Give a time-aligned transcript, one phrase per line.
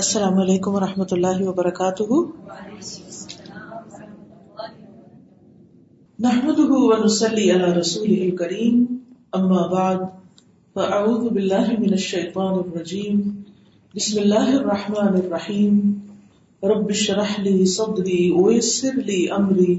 [0.00, 2.04] السلام علیکم و رحمۃ اللہ وبرکاتہ۔
[6.26, 8.78] نحمده ونصلي على رسوله الكريم
[9.38, 10.06] اما بعد،
[10.78, 13.18] فاعوذ بالله من الشيطان الرجيم
[13.98, 15.76] بسم الله الرحمن الرحيم
[16.72, 19.76] رب اشرح لي صدري ويسر لي امري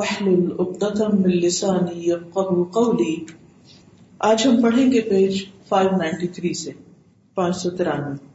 [0.00, 3.12] واحلل عقدة من لساني يفقهوا قولي
[4.32, 5.44] آج ہم پڑھیں گے پیج
[5.76, 6.76] 593 سے
[7.44, 8.29] 593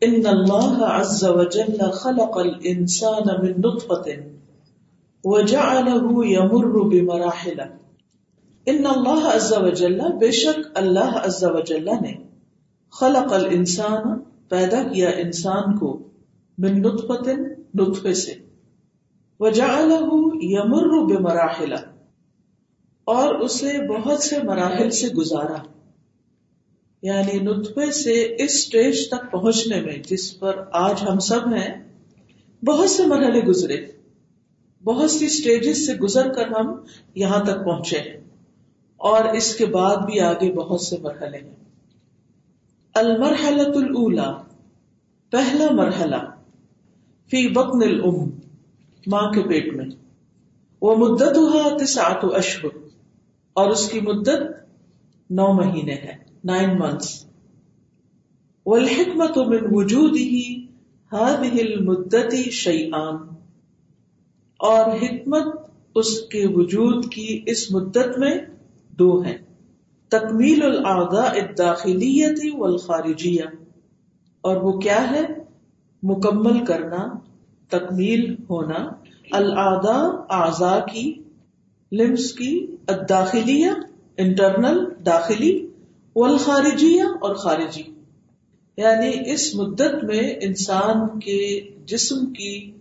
[0.00, 4.12] ان اللہ عز وجل خلق الانسان من نطفة
[5.24, 7.60] وجعله يمر بمراحل.
[8.66, 12.14] ان اللہ عز وجل بے شک اللہ عز وجل نے
[12.90, 14.02] خلق الانسان
[14.48, 16.08] پیدا کیا انسان کو
[16.58, 17.30] من نطفة،
[17.74, 18.34] نطفے سے.
[19.40, 21.72] وجعله يمر بمراحل
[23.04, 25.75] اور اسے بہت سے مراحل سے گزارا.
[27.02, 31.88] یعنی نطفے سے اس اسٹیج تک پہنچنے میں، جس پر آج ہم سب ہیں،
[32.64, 33.76] بہت سے مرحلے گزرے۔
[34.84, 36.74] بہت سی اسٹیجز سے گزر کر ہم
[37.14, 37.96] یہاں تک پہنچے۔
[38.96, 41.54] اور اس کے بعد بھی آگے بہت سے مرحلے ہیں۔
[42.94, 44.42] المرحلۃ الا
[45.30, 46.30] پہلا مرحلہ،
[47.30, 48.30] فی بطن الام،
[49.06, 49.86] ماں کے پیٹ میں۔
[50.82, 52.78] وہ مدت ہوا تسعت اشہر،
[53.52, 54.40] اور اس کی مدت
[55.30, 57.26] نو مہینے ہے۔ Nine months.
[58.66, 60.56] والحکمت من وجوده
[61.18, 63.16] هذه المدت شیئان
[64.58, 68.38] اور حکمت اس کے وجود کی اس مدت میں
[68.90, 69.38] دو ہیں۔
[70.08, 73.42] تکمیل الاعضاء الداخلیت والخارجیہ۔
[74.40, 75.22] اور وہ کیا ہے؟
[76.02, 77.18] مکمل کرنا،
[77.68, 78.90] تکمیل ہونا۔
[79.30, 81.22] الاعضاء اعضاء کی
[81.92, 83.70] لمس کی، الداخلیہ
[84.16, 85.66] انٹرنل داخلی۔
[86.16, 87.82] والخارجیہ اور خارجی۔
[88.76, 92.72] یعنی اس مدت میں انسان کے جسم کی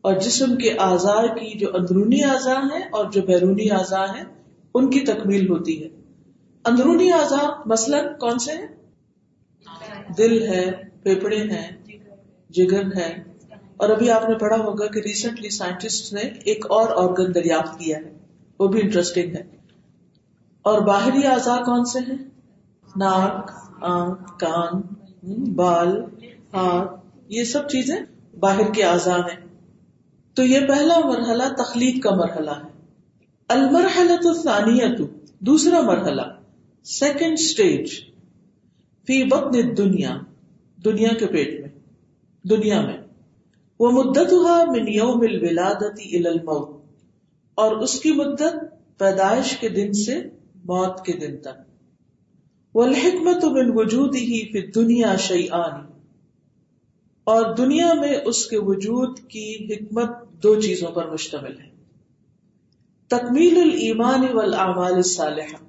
[0.00, 4.24] اور جسم کے اعضاء کی جو اندرونی اعضاء ہیں اور جو بیرونی اعضاء ہیں،
[4.74, 5.88] ان کی تکمیل ہوتی ہے۔
[6.64, 8.66] اندرونی اعضاء مثلا کون سے ہیں؟
[10.18, 10.70] دل ہے
[11.02, 11.76] پھیپڑے ہیں،
[12.50, 13.22] جگر ہے۔
[13.76, 17.98] اور ابھی آپ نے پڑھا ہوگا کہ ریسنٹلی سائنٹسٹ نے ایک اور آرگن دریافت کیا
[17.98, 18.12] ہے،
[18.58, 19.42] وہ بھی انٹرسٹنگ ہے۔
[20.62, 22.27] اور باہری اعضاء کون سے ہیں؟
[22.98, 23.50] ناک،
[23.80, 24.80] آنکھ، کان،
[25.54, 26.02] بال،
[26.54, 27.96] ہاتھ، یہ سب چیزیں
[28.38, 29.46] باہر کے اعضاء ہیں۔
[30.34, 32.68] تو یہ پہلا مرحلہ تخلیق کا مرحلہ ہے۔
[33.48, 34.84] المرحلۃ الثانیہ
[35.40, 36.22] دوسرا مرحلہ۔
[36.84, 37.90] سیکنڈ اسٹیج
[39.06, 40.16] فی بطن دنیا
[40.84, 41.68] دنیا کے پیٹ میں،
[42.48, 42.96] دنیا میں۔
[43.80, 46.82] وہ مدت ہوا من یوم الولادت الى الموت۔
[47.54, 48.56] اور اس کی مدت
[48.98, 50.22] پیدائش کے دن سے
[50.64, 51.67] موت کے دن تک۔
[52.74, 55.86] والحکمت من وجوده فی الدنیا شیئان۔
[57.24, 60.10] اور دنیا میں اس کے وجود کی حکمت
[60.42, 61.70] دو چیزوں پر مشتمل ہے۔
[63.08, 65.64] تکمیل الایمان والاعمال الصالحہ۔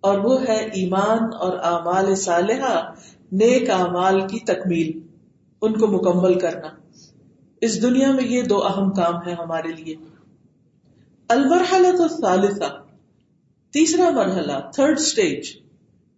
[0.00, 2.94] اور وہ ہے ایمان اور اعمال صالحہ،
[3.32, 5.00] نیک اعمال کی تکمیل،
[5.62, 6.68] ان کو مکمل کرنا۔
[7.60, 9.96] اس دنیا میں یہ دو اہم کام ہیں ہمارے لیے۔
[11.28, 12.82] المرحلۃ الثالثہ۔
[13.72, 15.63] تیسرا مرحلہ تھرڈ سٹیج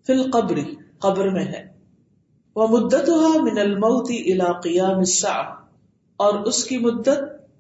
[0.07, 1.65] فل قبری قبر میں ہے۔
[2.57, 3.09] وہ مدت
[3.43, 5.33] من الموتی علاقیا مسا
[6.17, 7.19] اور اس کی مدت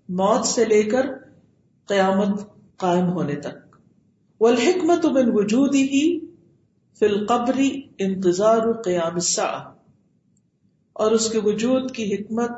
[0.08, 1.06] موت سے لے کر
[1.86, 2.40] قیامت
[2.76, 3.76] قائم ہونے تک۔
[4.40, 6.20] وہ حکمت من وجود ہی
[6.98, 7.26] فل
[7.98, 9.44] انتظار قیام سا
[10.92, 12.50] اور اس کے وجود کی حکمت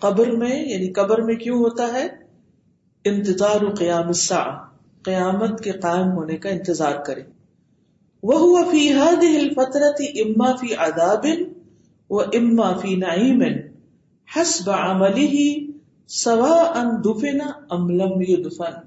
[0.00, 2.08] قبر میں یعنی قبر میں کیوں ہوتا ہے؟
[3.04, 4.44] انتظار قیام سا
[5.02, 7.22] قیامت کے قائم ہونے کا انتظار کرے۔
[8.22, 11.26] وہ فی هذه الفترة اما فی عذاب
[12.10, 13.42] و اما فی نعیم.
[14.28, 15.42] حسب عمله
[16.10, 17.40] سواء دفن
[17.70, 18.78] ام لم يدفن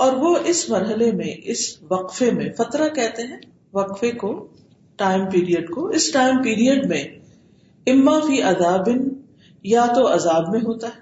[0.00, 3.38] اور وہ اس مرحلے میں، اس وقفے میں فترہ کہتے ہیں،
[3.72, 4.32] وقفے کو
[4.96, 7.04] ٹائم پیریڈ کو، اس ٹائم پیریڈ میں
[7.86, 8.88] اما فی عذاب
[9.64, 11.00] یا تو عذاب میں ہوتا ہے،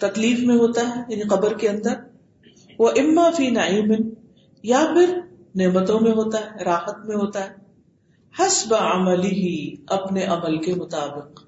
[0.00, 1.94] تکلیف میں ہوتا ہے یعنی قبر کے اندر
[2.78, 3.92] وہ اما فی نعیم
[4.64, 5.18] یا پھر
[5.56, 7.54] نعمتوں میں ہوتا ہے، راحت میں ہوتا ہے۔
[8.38, 11.40] حسب عملی ہی اپنے عمل کے مطابق۔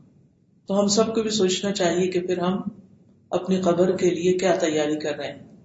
[0.66, 2.60] تو ہم سب کو بھی سوچنا چاہیے کہ پھر ہم
[3.30, 5.56] اپنی قبر کے لیے کیا تیاری کر رہے ہیں۔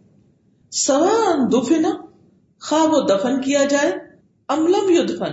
[0.72, 1.84] سوان دفن،
[2.62, 3.92] خواب و دفن کیا جائے
[4.48, 5.32] املم یو دفن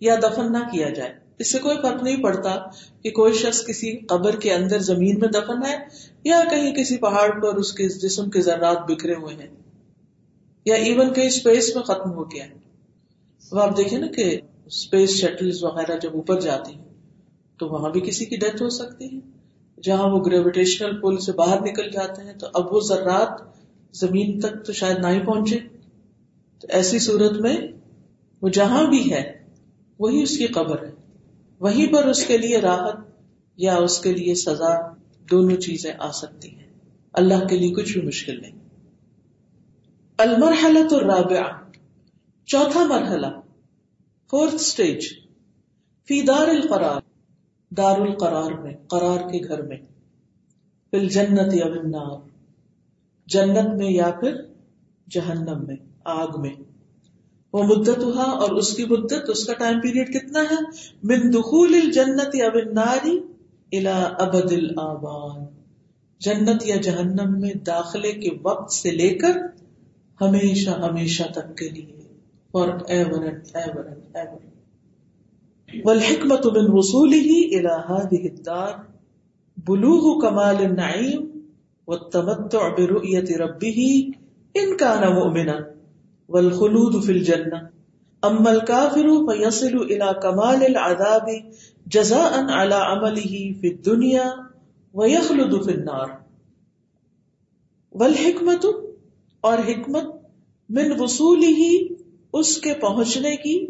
[0.00, 2.56] یا دفن نہ کیا جائے۔ اس سے کوئی فرق نہیں پڑتا
[3.02, 5.76] کہ کوئی شخص کسی قبر کے اندر زمین میں دفن ہے
[6.24, 9.63] یا کہیں کسی پہاڑ پر اس کے جسم کے ذرات بکھرے ہوئے ہیں۔
[10.64, 12.44] یا ایون کہیں اسپیس میں ختم ہو گیا
[13.50, 16.84] اب آپ دیکھیں نا کہ اسپیس شٹل وغیرہ جب اوپر جاتی ہیں،
[17.58, 19.20] تو وہاں بھی کسی کی ڈیتھ ہو سکتی ہے۔
[19.82, 23.40] جہاں وہ گریویٹیشنل پول سے باہر نکل جاتے ہیں، تو اب وہ ذرات
[23.96, 25.58] زمین تک تو شاید نہ ہی پہنچے۔
[26.60, 27.56] تو ایسی صورت میں
[28.42, 29.44] وہ جہاں بھی ہے،
[29.98, 30.92] وہی اس کی قبر ہے۔
[31.60, 32.96] وہیں پر اس کے لیے راحت
[33.56, 34.88] یا اس کے لیے سزا،
[35.30, 36.66] دونوں چیزیں آ سکتی ہیں۔
[37.12, 38.63] اللہ کے لیے کچھ بھی مشکل نہیں۔
[40.18, 41.44] المرحلت الرابعہ،
[42.48, 43.26] چوتھا مرحلہ،
[44.30, 45.06] فورتھ اسٹیج
[46.08, 47.00] فی دار القرار
[47.70, 49.76] دار القرار میں، قرار کے گھر میں،
[50.92, 52.16] فل جنت یا النار،
[53.26, 54.36] جنت میں یا پھر
[55.10, 56.54] جہنم میں، آگ میں۔
[57.52, 60.60] وہ مدت ہوا اور اس کی مدت، اس کا ٹائم پیریڈ کتنا ہے؟
[61.02, 63.18] من دخول الجنت یا الناری
[63.72, 65.42] الى ابد الآباد
[66.20, 69.38] جنت یا جہنم میں داخلے کے وقت سے لے کر
[70.20, 72.04] ہمیشہ ہمیشہ تک کے لیے۔
[72.52, 74.54] For ever and ever and ever
[75.84, 78.72] والحکمت من وصوله الى هذه الدار۔
[79.56, 81.40] بلوغ کمال النعیم
[81.86, 84.10] والتمتع برؤية ربه
[84.54, 85.56] ان كان مؤمنا۔
[86.28, 87.58] والخلود في الجنة۔
[88.22, 91.28] اما الكافر فيصل الى كمال العذاب
[91.86, 94.30] جزاء على عمله في الدنيا
[94.94, 96.06] ويخلد في النار۔
[97.92, 98.66] والحکمت
[99.44, 100.04] اور حکمت
[100.68, 101.86] من وصول ہی
[102.32, 103.66] اس کے پہنچنے کی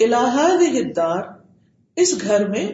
[0.00, 1.22] الہاد ہدار
[1.96, 2.72] اس گھر میں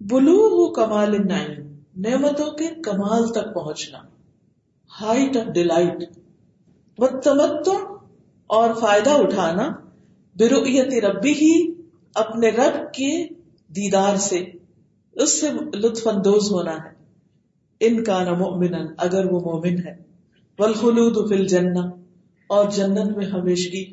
[0.00, 3.98] بلوغ کمال النعیم، نعمتوں کے کمال تک پہنچنا۔
[5.00, 6.02] ہائٹ آف ڈیلائٹ
[6.98, 7.94] و تمتع
[8.46, 9.68] اور فائدہ اٹھانا۔
[10.36, 11.72] برؤیت ربی ہی
[12.14, 13.28] اپنے رب کے
[13.68, 14.44] دیدار سے۔
[15.12, 16.94] اس سے لطف اندوز ہونا ہے۔
[17.80, 20.05] ان کا نمن اگر وہ مومن ہے۔
[20.58, 21.84] والخلود فی الجنہ،
[22.50, 23.84] اور جنت میں ہمیشگی،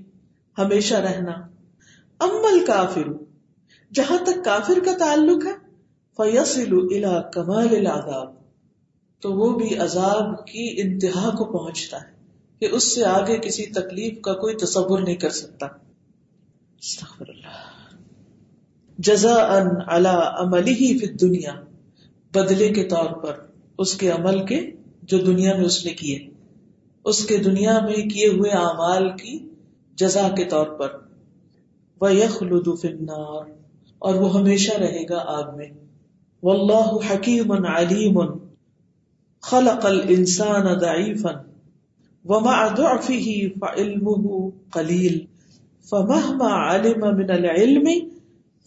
[0.57, 1.31] ہمیشہ رہنا۔
[2.19, 3.11] امل کافر
[3.91, 5.51] جہاں تک کافر کا تعلق ہے
[6.17, 8.33] فیصل الى کمال العذاب،
[9.23, 12.11] تو وہ بھی عذاب کی انتہا کو پہنچتا ہے
[12.61, 15.67] کہ اس سے آگے کسی تکلیف کا کوئی تصور نہیں کر سکتا۔
[18.97, 21.53] جزا ان اللہ عملی ہی فی دنیا
[22.33, 23.33] بدلے کے طور پر
[23.77, 24.59] اس کے عمل کے
[25.03, 26.27] جو دنیا میں اس نے کیے۔
[27.05, 29.49] اس کے دنیا میں کیے ہوئے اعمال کی
[29.95, 30.87] جزا کے طور پر۔
[32.01, 33.51] وہ یخلد فنار
[33.99, 35.67] اور وہ ہمیشہ رہے گا آگ میں۔
[36.43, 38.19] واللہ حکیم علیم
[39.41, 41.29] خلق الانسان ضعیفا
[42.25, 45.25] ومع ضعفه فعلمه قلیل
[45.89, 48.09] فمهما علم من العلم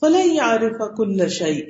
[0.01, 1.65] فلن يعرف كل شيء۔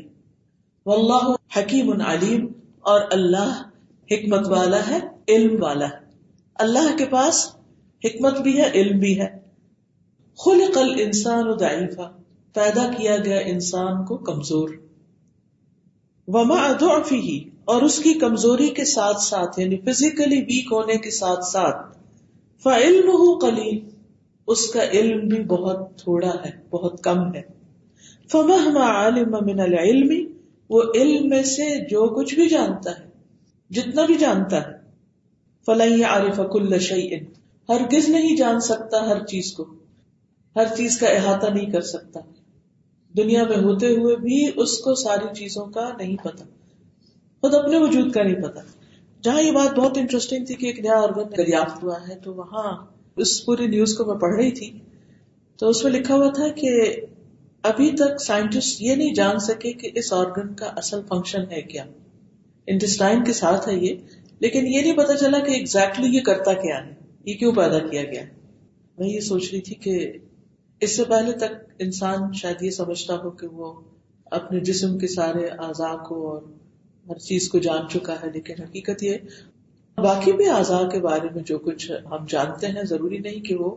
[0.87, 2.47] واللہ حکیم علیم
[2.81, 3.63] اور اللہ
[4.11, 4.99] حکمت والا ہے،
[5.29, 6.06] علم والا ہے۔
[6.59, 7.57] اللہ کے پاس
[8.05, 9.39] حکمت بھی ہے، علم بھی ہے۔
[10.45, 12.11] خلق الانسان ضعیفا،
[12.53, 14.69] پیدا کیا گیا انسان کو کمزور۔
[16.27, 17.27] وما ضعفه،
[17.65, 21.99] اور اس کی کمزوری کے ساتھ ساتھ یعنی فزیکلی ویک ہونے کے ساتھ ساتھ۔
[22.63, 23.89] فعلم ہو کلیل
[24.47, 27.43] اس کا علم بھی بہت تھوڑا ہے، بہت کم ہے۔
[28.33, 30.27] فمہ عالم من العلم،
[30.69, 33.05] وہ علم میں سے جو کچھ بھی جانتا ہے،
[33.71, 34.76] جتنا بھی جانتا ہے۔
[35.67, 37.15] فلاح عارف کل شعی
[37.69, 39.75] ہرگز نہیں جان سکتا ہر چیز کو۔
[40.57, 42.21] ہر چیز کا احاطہ نہیں کر سکتا۔
[43.17, 46.45] دنیا میں ہوتے ہوئے بھی اس کو ساری چیزوں کا نہیں پتا۔
[47.41, 48.61] خود اپنے وجود کا نہیں پتا۔
[49.23, 52.87] جہاں یہ بات بہت انٹرسٹنگ تھی کہ ایک نیا آرگن دریافت ہوا ہے، تو وہاں
[53.17, 54.79] اس پوری نیوز کو میں پڑھ رہی تھی۔
[55.57, 56.97] تو اس میں لکھا ہوا تھا کہ
[57.63, 61.85] ابھی تک سائنٹسٹ یہ نہیں جان سکے کہ اس آرگن کا اصل فنکشن ہے کیا۔
[62.67, 63.95] انٹسٹائن کے ساتھ ہے یہ۔
[64.39, 68.03] لیکن یہ نہیں پتا چلا کہ ایگزیکٹلی یہ کرتا کیا ہے؟ یہ کیوں پیدا کیا
[68.05, 68.23] گیا؟
[68.99, 70.13] میں یہ سوچ رہی تھی کہ
[70.81, 73.81] اس سے پہلے تک انسان شاید یہ سمجھتا ہو کہ وہ
[74.25, 76.43] اپنے جسم کے سارے اعضاء کو اور
[77.09, 79.17] ہر چیز کو جان چکا ہے، لیکن حقیقت یہ
[79.97, 83.77] باقی بھی اعضاء کے بارے میں جو کچھ ہم جانتے ہیں، ضروری نہیں کہ وہ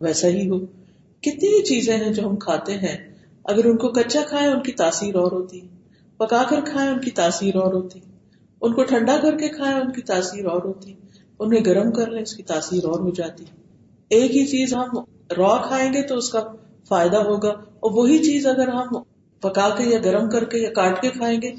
[0.00, 0.58] ویسا ہی ہو۔
[1.20, 5.14] کتنی چیزیں ہیں جو ہم کھاتے ہیں، اگر ان کو کچا کھائیں، ان کی تاثیر
[5.14, 5.60] اور ہوتی۔
[6.16, 8.00] پکا کر کھائیں، ان کی تاثیر اور ہوتی۔
[8.60, 10.94] ان کو ٹھنڈا کر کے کھائیں ان کی تاثیر اور ہوتی۔
[11.38, 13.44] انہیں گرم کر لیں، اس کی تاثیر اور ہو جاتی۔
[14.10, 14.98] ایک ہی چیز ہم
[15.36, 16.42] را کھائیں گے تو اس کا
[16.88, 19.02] فائدہ ہوگا۔ اور وہی چیز اگر ہم
[19.40, 21.50] پکا کے یا گرم کر کے یا کاٹ کے کھائیں گے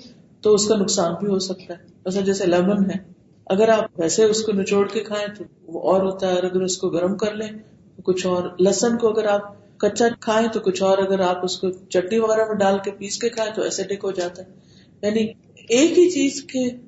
[0.41, 3.13] تو اس کا نقصان بھی ہو سکتا ہے۔ ایسا جیسے لیمن ہے۔
[3.45, 6.61] اگر آپ ویسے اس کو نچوڑ کے کھائیں تو وہ اور ہوتا ہے۔ اور اگر
[6.61, 7.47] اس کو گرم کر لیں
[7.95, 9.41] تو کچھ اور۔ لہسن کو اگر آپ
[9.79, 13.17] کچا کھائیں تو کچھ اور۔ اگر آپ اس کو چٹنی وغیرہ میں ڈال کے پیس
[13.17, 14.47] کے کھائیں تو ایسیڈک ہو جاتا ہے۔
[15.01, 15.21] یعنی
[15.69, 16.86] ایک ہی چیز کے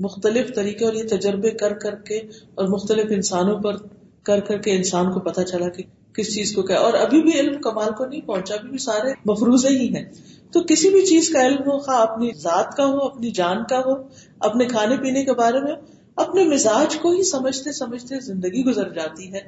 [0.00, 2.16] مختلف طریقے اور یہ تجربے کر کر کے
[2.54, 3.76] اور مختلف انسانوں پر
[4.22, 7.40] کر کر کے انسان کو پتا چلا کہ کس چیز کو کیا اور ابھی بھی
[7.40, 10.04] علم کمال کو نہیں پہنچا، ابھی بھی سارے مفروضے ہی ہیں۔
[10.52, 13.78] تو کسی بھی چیز کا علم ہو، خواہ اپنی ذات کا ہو، اپنی جان کا
[13.78, 13.94] ہو،
[14.40, 15.74] اپنے کھانے پینے کے بارے میں،
[16.16, 19.40] اپنے مزاج کو ہی سمجھتے سمجھتے زندگی گزر جاتی ہے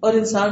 [0.00, 0.50] اور انسان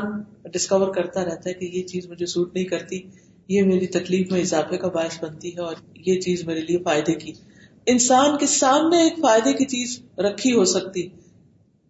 [0.52, 3.00] ڈسکور کرتا رہتا ہے کہ یہ چیز مجھے سوٹ نہیں کرتی،
[3.48, 5.75] یہ میری تکلیف میں اضافے کا باعث بنتی ہے اور
[6.06, 7.32] یہ چیز میرے لیے فائدے کی۔
[7.87, 11.09] انسان کے سامنے ایک فائدے کی چیز رکھی ہو سکتی،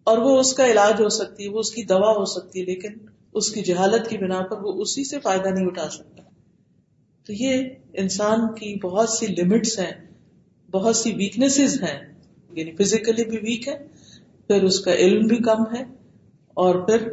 [0.03, 2.65] اور وہ اس کا علاج ہو سکتی ہے وہ اس کی دوا ہو سکتی ہے
[2.65, 2.93] لیکن
[3.33, 6.23] اس کی جہالت کی بنا پر وہ اسی سے فائدہ نہیں اٹھا سکتا۔
[7.27, 7.63] تو یہ
[7.93, 9.91] انسان کی بہت سی لمٹس ہیں،
[10.71, 11.99] بہت سی ویکنیس ہیں۔
[12.51, 13.77] یعنی فزیکلی بھی ویک ہے،
[14.47, 15.83] پھر اس کا علم بھی کم ہے،
[16.53, 17.07] اور پھر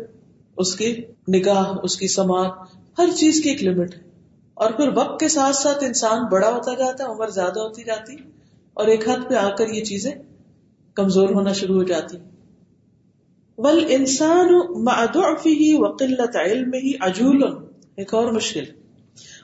[0.56, 0.94] اس کی
[1.28, 4.00] نگاہ، اس کی سماعت ہر چیز کی ایک لمٹ ہے۔
[4.54, 8.16] اور پھر وقت کے ساتھ ساتھ انسان بڑا ہوتا جاتا ہے، عمر زیادہ ہوتی جاتی
[8.74, 10.10] اور ایک حد پہ آ کر یہ چیزیں
[10.94, 12.18] کمزور ہونا شروع ہو جاتی
[13.58, 14.54] ول انسان
[15.46, 17.42] ہی وقلت علم ہی عجول۔
[17.96, 18.64] ایک اور مشکل۔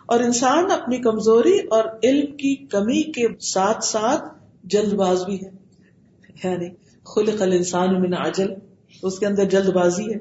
[0.07, 4.25] اور انسان اپنی کمزوری اور علم کی کمی کے ساتھ ساتھ
[4.65, 5.51] جلد باز بھی ہے۔
[6.45, 6.69] یعنی
[7.05, 8.55] خلق الانسان من عجل۔
[9.03, 10.19] اس کے اندر جلد بازی ہے۔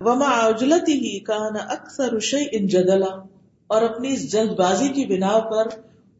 [0.00, 3.22] وما عجلتی ہی کہنا اکثر شیء جدلا۔
[3.66, 5.66] اور اپنی جلد بازی کی بنا پر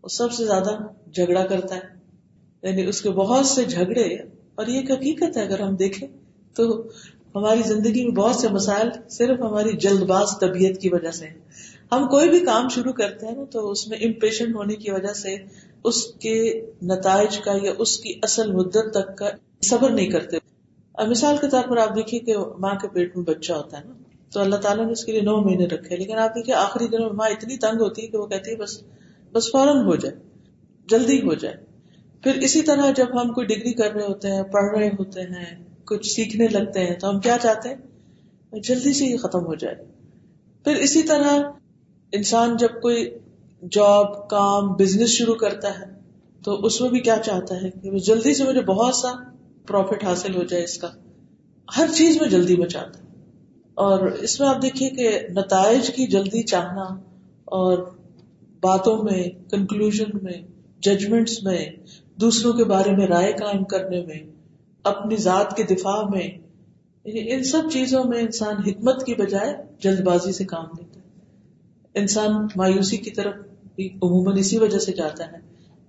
[0.08, 0.70] سب سے زیادہ
[1.12, 1.97] جھگڑا کرتا ہے۔
[2.62, 4.08] یعنی اس کے بہت سے جھگڑے
[4.54, 6.08] اور یہ ایک حقیقت ہے، اگر ہم دیکھیں
[6.54, 6.82] تو
[7.34, 11.38] ہماری زندگی میں بہت سے مسائل صرف ہماری جلد باز طبیعت کی وجہ سے ہیں۔
[11.92, 15.12] ہم کوئی بھی کام شروع کرتے ہیں نا تو اس میں امپیشنٹ ہونے کی وجہ
[15.12, 15.36] سے
[15.84, 16.36] اس کے
[16.82, 19.28] نتائج کا یا اس کی اصل مدت تک کا
[19.62, 20.36] صبر نہیں کرتے۔
[21.08, 23.92] مثال کے طور پر آپ دیکھیے کہ ماں کے پیٹ میں بچہ ہوتا ہے نا،
[24.32, 27.06] تو اللہ تعالیٰ نے اس کے لیے نو مہینے رکھے۔ لیکن آپ دیکھیے آخری دنوں
[27.06, 28.82] میں ماں اتنی تنگ ہوتی ہے کہ وہ کہتی ہے بس
[29.32, 30.14] بس فوراً ہو جائے،
[30.86, 31.67] جلدی ہو جائے۔
[32.22, 35.64] پھر اسی طرح جب ہم کوئی ڈگری کر رہے ہوتے ہیں، پڑھ رہے ہوتے ہیں،
[35.84, 37.76] کچھ سیکھنے لگتے ہیں، تو ہم کیا چاہتے ہیں؟
[38.60, 39.74] جلدی سے ہی ختم ہو جائے۔
[40.64, 41.38] پھر اسی طرح
[42.12, 43.10] انسان جب کوئی
[43.70, 45.84] جاب کام بزنس شروع کرتا ہے،
[46.44, 49.08] تو اس میں بھی کیا چاہتا ہے کہ جلدی سے مجھے بہت سا
[49.66, 50.88] پروفٹ حاصل ہو جائے اس کا۔
[51.76, 53.04] ہر چیز میں جلدی میں چاہتا ہے۔
[53.74, 56.82] اور اس میں آپ دیکھیے کہ نتائج کی جلدی چاہنا
[57.44, 57.78] اور
[58.60, 60.32] باتوں میں کنکلوژ میں
[60.80, 61.70] ججمنٹس میں
[62.20, 64.18] دوسروں کے بارے میں رائے قائم کرنے میں،
[64.84, 66.38] اپنی ذات کے دفاع میں
[67.04, 71.06] یعنی ان سب چیزوں میں انسان حکمت کی بجائے جلد بازی سے کام لیتا ہے۔
[71.94, 73.34] انسان مایوسی کی طرف
[73.76, 75.38] بھی عموماً اسی وجہ سے جاتا ہے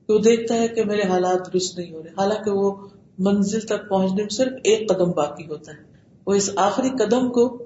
[0.07, 2.87] کہ وہ دیکھتا ہے کہ میرے حالات درست نہیں ہو رہے۔ حالانکہ وہ
[3.19, 5.77] منزل تک پہنچنے میں صرف ایک قدم باقی ہوتا ہے۔
[6.25, 7.65] وہ اس آخری قدم کو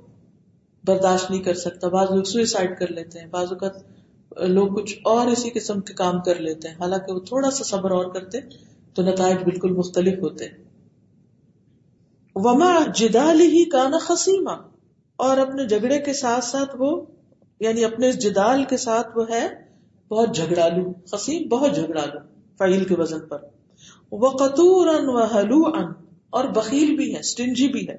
[0.86, 3.93] برداشت نہیں کر سکتا۔ بعض لوگ سوئسائڈ کر لیتے ہیں، بعض اوقات
[4.38, 7.92] لوگ کچھ اور اسی قسم کے کام کر لیتے ہیں۔ حالانکہ وہ تھوڑا سا صبر
[7.92, 8.38] اور کرتے
[8.94, 10.48] تو نتائج بالکل مختلف ہوتے۔
[12.36, 14.54] وما جدال ہی کانا خسیما
[15.16, 17.06] اور اپنے جھگڑے کے ساتھ ساتھ وہ
[17.60, 19.48] یعنی اپنے جدال کے ساتھ وہ ہے
[20.10, 22.20] بہت جھگڑالو۔ خسیم بہت جھگڑالو
[22.58, 23.38] فعیل کے وزن پر۔
[24.12, 25.92] وہ قطور ان و حلو ان
[26.30, 27.98] اور بخیل بھی ہے اسٹنجی بھی ہے۔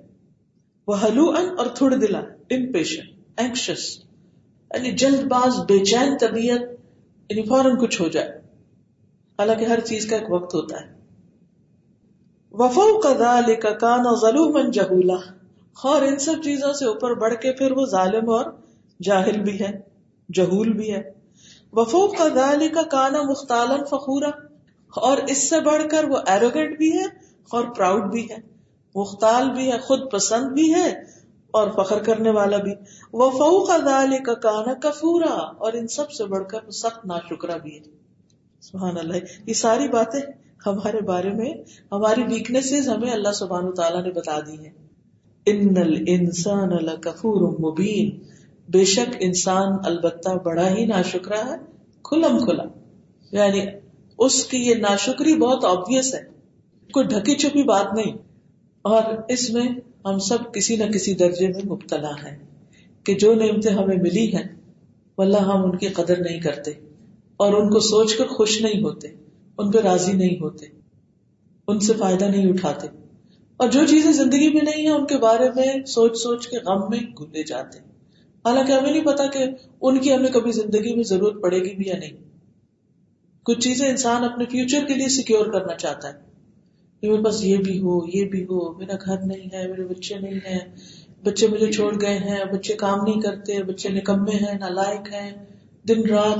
[0.86, 2.18] وہ ہلو ان اور تھوڑے دلا
[2.50, 3.02] امپیشن
[3.36, 4.03] اینکشس
[4.74, 6.60] یعنی جلد باز بے چین طبیعت
[7.30, 8.28] یعنی فوراً کچھ ہو جائے۔
[9.38, 10.94] حالانکہ ہر چیز کا ایک وقت ہوتا ہے۔
[12.52, 15.16] وفو کا کانا ظلم جہولا
[15.82, 18.44] اور ان سب چیزوں سے اوپر بڑھ کے پھر وہ ظالم اور
[19.02, 19.80] جاہل بھی ہے
[20.32, 21.02] جہول بھی ہے
[21.72, 24.30] وفو کا دال کا کانا مختالن فخورا۔
[24.96, 27.04] اور اس سے بڑھ کر وہ ایروگینٹ بھی ہے
[27.50, 28.36] اور پراؤڈ بھی ہے
[28.94, 31.13] مختال بھی ہے خود پسند بھی ہے
[31.54, 32.72] اور فخر کرنے والا بھی۔
[33.12, 37.76] وہ فو کا کانا کفورا اور ان سب سے بڑھ کر سخت نا شکرا بھی
[37.76, 37.80] ہے۔
[38.60, 40.20] سبحان اللہ۔ یہ ساری باتیں
[40.66, 41.54] ہمارے بارے میں،
[41.92, 44.84] ہماری ویکنیس ہمیں اللہ سبحان تعالیٰ نے بتا دی ہے
[45.46, 45.74] ان
[46.06, 46.70] انسان
[47.00, 48.18] کفور مبین
[48.68, 51.56] بے شک انسان البتہ بڑا ہی نا شکرا ہے،
[52.02, 52.64] کھلم کھلا۔
[53.32, 53.60] یعنی
[54.18, 56.20] اس کی یہ ناشکری بہت آبیس ہے۔
[56.92, 58.12] کوئی ڈھکی چھپی بات نہیں۔
[58.82, 59.68] اور اس میں
[60.04, 62.36] ہم سب کسی نہ کسی درجے میں مبتلا ہیں
[63.04, 64.48] کہ جو نعمتیں ہمیں ملی ہیں،
[65.18, 66.70] واللہ ہم ان کی قدر نہیں کرتے
[67.36, 69.08] اور ان کو سوچ کر خوش نہیں ہوتے،
[69.58, 70.66] ان پہ راضی نہیں ہوتے،
[71.68, 72.86] ان سے فائدہ نہیں اٹھاتے
[73.56, 76.90] اور جو چیزیں زندگی میں نہیں ہیں، ان کے بارے میں سوچ سوچ کے غم
[76.90, 77.78] میں گلے جاتے
[78.44, 79.44] حالانکہ ہمیں نہیں پتا کہ
[79.80, 82.16] ان کی ہمیں کبھی زندگی میں ضرورت پڑے گی بھی یا نہیں۔
[83.42, 86.33] کچھ چیزیں انسان اپنے فیوچر کے لیے سیکور کرنا چاہتا ہے۔
[87.00, 90.14] کہ میرے پاس یہ بھی ہو، یہ بھی ہو، میرا گھر نہیں ہے، میرے بچے
[90.18, 90.60] نہیں ہیں،
[91.24, 95.30] بچے مجھے چھوڑ گئے ہیں، بچے کام نہیں کرتے، بچے نکمے ہیں، نالائق ہیں،
[95.88, 96.38] دن رات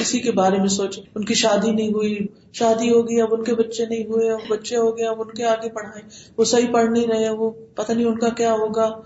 [0.00, 3.54] اسی کے بارے میں سوچ، ان کی شادی نہیں ہوئی، شادی ہوگی اب ان کے
[3.54, 6.02] بچے نہیں ہوئے، اب بچے ہو گئے، اب ان کے آگے پڑھائے
[6.36, 9.00] وہ صحیح پڑھ نہیں رہے، وہ پتہ نہیں ان کا کیا ہوگا۔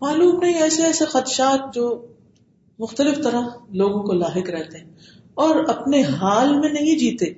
[0.00, 2.06] معلوم نہیں، ایسے ایسے خدشات جو
[2.78, 4.86] مختلف طرح لوگوں کو لاحق رہتے ہیں
[5.34, 7.32] اور اپنے حال میں نہیں جیتے،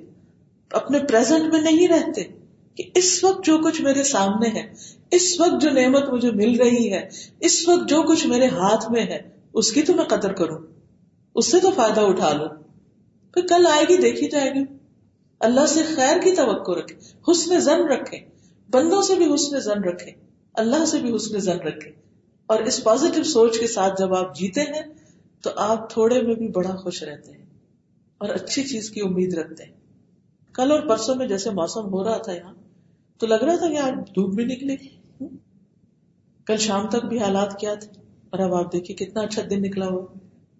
[0.70, 2.22] اپنے پریزنٹ میں نہیں رہتے۔
[2.76, 4.72] کہ اس وقت جو کچھ میرے سامنے ہے،
[5.10, 7.08] اس وقت جو نعمت مجھے مل رہی ہے،
[7.40, 10.58] اس وقت جو کچھ میرے ہاتھ میں ہے، اس کی تو میں قدر کروں۔
[11.34, 12.48] اس سے تو فائدہ اٹھا لوں۔
[13.34, 14.64] پھر کل آئے گی، دیکھی جائے گی۔
[15.40, 16.96] اللہ سے خیر کی توقع رکھے
[17.30, 18.18] حسن زن رکھے
[18.70, 20.10] بندوں سے بھی حسن زن رکھے
[20.54, 21.90] اللہ سے بھی حسن زن رکھے
[22.46, 24.82] اور اس پازیٹو سوچ کے ساتھ جب آپ جیتے ہیں،
[25.42, 27.44] تو آپ تھوڑے میں بھی بڑا خوش رہتے ہیں۔
[28.18, 29.72] اور اچھی چیز کی امید رکھتے ہیں۔
[30.54, 32.54] کل اور پرسوں میں جیسے موسم ہو رہا تھا یہاں
[33.20, 34.88] تو لگ رہا تھا کہ آج دھوپ بھی نکلے گی
[36.46, 39.86] کل شام تک بھی حالات کیا تھے، اور اب آپ دیکھیے کتنا اچھا دن نکلا
[39.86, 40.06] ہوا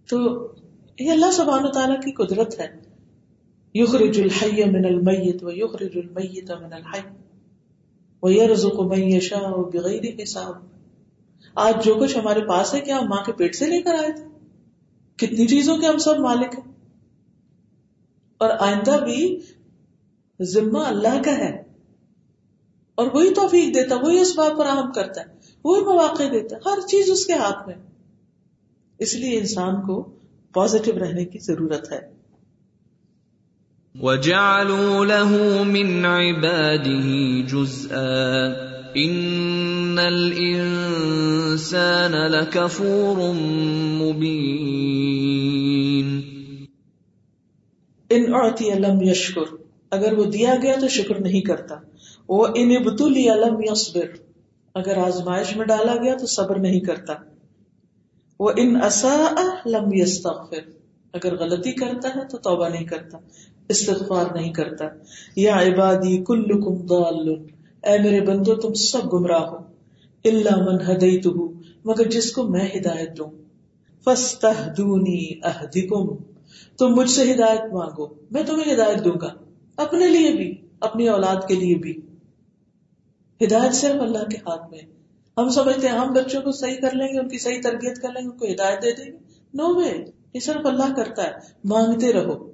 [0.09, 0.19] تو
[0.99, 2.81] یہ اللہ سبحان و تعالیٰ کی قدرت ہے۔
[3.75, 7.01] یخرج الحی من المیت و یخرج المیت من الحی
[8.23, 10.55] و یرزق من یشاء بغیر حساب۔
[11.55, 14.13] آج جو کچھ ہمارے پاس ہے، کیا ہم ماں کے پیٹ سے لے کر آئے
[14.13, 14.25] تھے؟
[15.19, 16.73] کتنی چیزوں کے ہم سب مالک ہیں۔
[18.41, 19.41] اور آئندہ بھی
[20.41, 21.66] ذمہ اللہ کا ہے۔
[22.97, 25.27] اور وہی توفیق دیتا وہی اس بات پر اہم کرتا ہے
[25.65, 27.77] وہی مواقع دیتا ہے ہر چیز اس کے ہاتھ میں۔
[28.99, 30.15] اس لیے انسان کو
[30.53, 32.01] پازیٹو رہنے کی ضرورت ہے۔
[34.03, 43.35] وَجَعَلُوا لَهُ مِنْ عِبَادِهِ جُزْءًا إِنَّ الْإِنسَانَ لَكَفُورٌ
[44.03, 46.23] مُبِينٌ۔
[48.11, 49.57] ان اعطی لم یشکر
[49.91, 51.75] اگر وہ دیا گیا تو شکر نہیں کرتا۔
[52.29, 54.17] وہ ان ابتلی لم یصبر،
[54.75, 57.13] اگر آزمائش میں ڈالا گیا تو صبر نہیں کرتا۔
[58.41, 60.71] وہ ان اساء لم یستغفر،
[61.13, 63.19] اگر غلطی کرتا ہے تو توبہ نہیں کرتا،
[63.69, 64.85] استغفار نہیں کرتا۔
[65.37, 67.29] یا عبادی کلکم ضال
[67.83, 69.57] اے میرے بندو، تم سب گمراہ ہو۔
[70.25, 71.29] الا من ہدیتہ
[71.85, 73.31] مگر جس کو میں ہدایت دوں۔
[74.05, 76.17] فاستہدونی اہدکم،
[76.79, 79.35] تم مجھ سے ہدایت مانگو، میں تمہیں ہدایت دوں گا،
[79.77, 82.01] اپنے لیے بھی، اپنی اولاد کے لیے بھی۔
[83.45, 84.79] ہدایت صرف اللہ کے ہاتھ میں
[85.39, 88.09] ہم سمجھتے ہیں ہم بچوں کو صحیح کر لیں گے، ان کی صحیح تربیت کر
[88.09, 89.19] لیں گے، ان کو ہدایت دے دیں گے۔
[89.55, 91.33] نو وے یہ صرف اللہ کرتا ہے۔
[91.65, 92.51] مانگتے رہو۔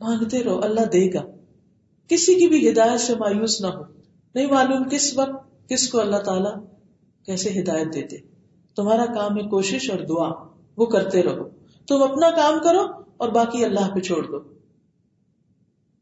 [0.00, 1.22] مانگتے رہو۔ اللہ دے گا۔
[2.08, 3.82] کسی کی بھی ہدایت سے مایوس نہ ہو۔
[4.34, 6.66] نہیں معلوم کس وقت کس کو اللہ تعالی
[7.26, 8.16] کیسے ہدایت دیتے۔
[8.76, 11.48] تمہارا کام ہے کوشش اور دعا۔ وہ کرتے رہو۔
[11.88, 12.82] تم اپنا کام کرو
[13.16, 14.40] اور باقی اللہ پہ چھوڑ دو۔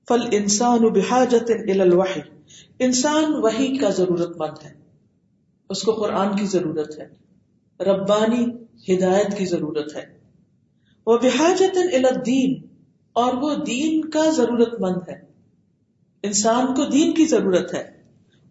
[0.09, 2.39] فل انسان بحاجت الوحی
[2.78, 4.74] انسان وہی کا ضرورت مند ہے۔
[5.68, 7.08] اس کو قرآن کی ضرورت ہے۔
[7.84, 8.44] ربانی
[8.94, 10.18] ہدایت کی ضرورت ہے۔
[11.06, 12.66] وہ بحاجت الدین
[13.12, 15.20] اور وہ دین کا ضرورت مند ہے۔
[16.22, 18.02] انسان کو دین کی ضرورت ہے۔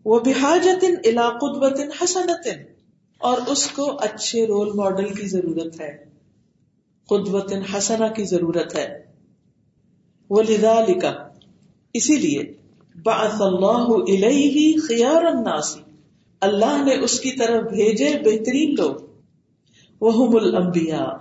[0.05, 2.47] وہ بحاجت الا قدوت حسنت
[3.17, 6.05] اور اس کو اچھے رول ماڈل کی ضرورت ہے۔
[7.05, 9.03] قدوت حسنا کی ضرورت ہے۔
[10.29, 11.29] وہ لدا لکھا
[11.93, 12.58] اسی لیے
[13.05, 15.79] بعث اللہ علیہ خیار الناسی
[16.41, 18.95] اللہ نے اس کی طرف بھیجے بہترین لوگ۔
[20.01, 21.13] وہ الانبیاء،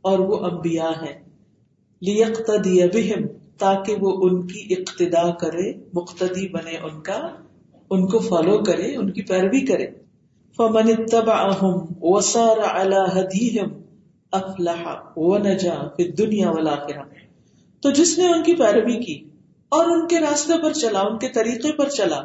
[0.00, 1.18] اور وہ انبیاء ہیں۔
[2.02, 3.26] لیقتدی بہم،
[3.58, 7.28] تاکہ وہ ان کی اقتدا کرے، مقتدی بنے ان کا،
[7.90, 9.86] ان کو فالو کرے، ان کی پیروی کرے۔
[10.56, 13.68] فمن اتبعہم وسار علی ہدیہم
[14.32, 14.84] افلاح
[15.16, 16.50] و نجا پھر دنیا
[17.82, 19.28] تو جس نے ان کی پیروی کی
[19.76, 22.22] اور ان کے راستے پر چلا، ان کے طریقے پر چلا،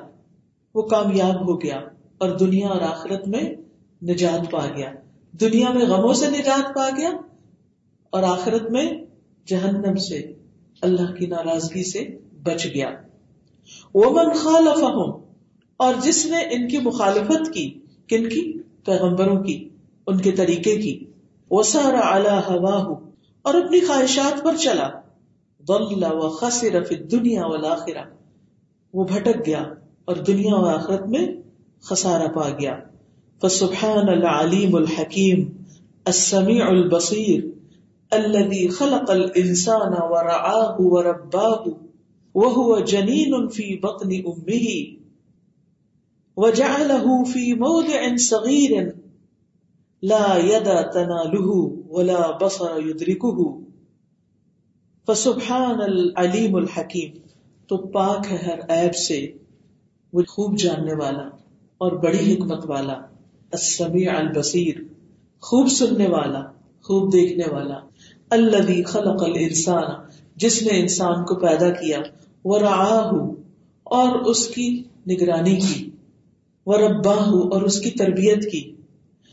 [0.76, 1.78] وہ کامیاب ہو گیا
[2.18, 3.56] اور دنیا اور آخرت میں
[4.04, 4.92] نجات پا گیا۔
[5.32, 7.10] دنیا میں غموں سے نجات پا گیا
[8.10, 8.92] اور آخرت میں
[9.48, 10.34] جہنم سے،
[10.82, 12.90] اللہ کی ناراضگی سے بچ گیا۔
[13.94, 14.84] وہ من خالف
[15.78, 18.54] اور جس نے ان کی مخالفت کی، کن کی؟
[18.86, 19.70] پیغمبروں کی،
[20.08, 21.06] ان کے طریقے کی۔
[21.52, 22.96] وسارا اعلی ہوا
[23.42, 25.01] اور اپنی خواہشات پر چلا۔
[25.68, 28.06] ضل و خسر فی الدنیا والآخرہ۔
[28.94, 29.64] وہ بھٹک گیا
[30.06, 31.28] اور دنیا و آخرت میں
[31.82, 32.80] خسارہ پا گیا۔
[33.42, 35.50] فسبحان العلیم الحکیم،
[36.06, 37.44] السمیع البصیر
[38.12, 41.68] الذي خلق الانسان ورعاه ورباه،
[42.36, 44.96] وهو جنين في بطن امه
[46.38, 48.84] وجعله في موضع صغير
[50.04, 53.61] لا یدا تنا لہو ولا بسر یدرکہ۔
[55.12, 57.18] فسبحان العلیم الحکیم،
[57.68, 59.32] تو پاک ہے ہر عیب سے
[60.14, 61.24] وہ خوب جاننے والا
[61.78, 62.94] اور بڑی حکمت والا،
[63.52, 64.76] السمیع البصیر،
[65.44, 66.42] خوب سننے والا،
[66.82, 67.80] خوب دیکھنے والا
[68.30, 69.90] الذي خلق الانسان،
[70.36, 72.00] جس نے انسان کو پیدا کیا،
[72.44, 73.12] ورعاہ،
[73.84, 75.90] اور اس کی نگرانی کی،
[76.66, 78.72] ورباہ، اور اس کی تربیت کی۔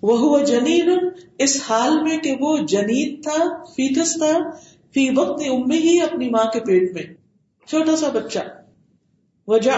[0.02, 0.90] وہ جنین،
[1.38, 3.38] اس حال میں کہ وہ جنین تھا
[3.76, 4.32] فیٹس تھا
[4.94, 7.02] فی وقت امی ہی اپنی ماں کے پیٹ میں۔
[7.66, 8.38] چھوٹا سا بچہ۔
[9.46, 9.70] وجہ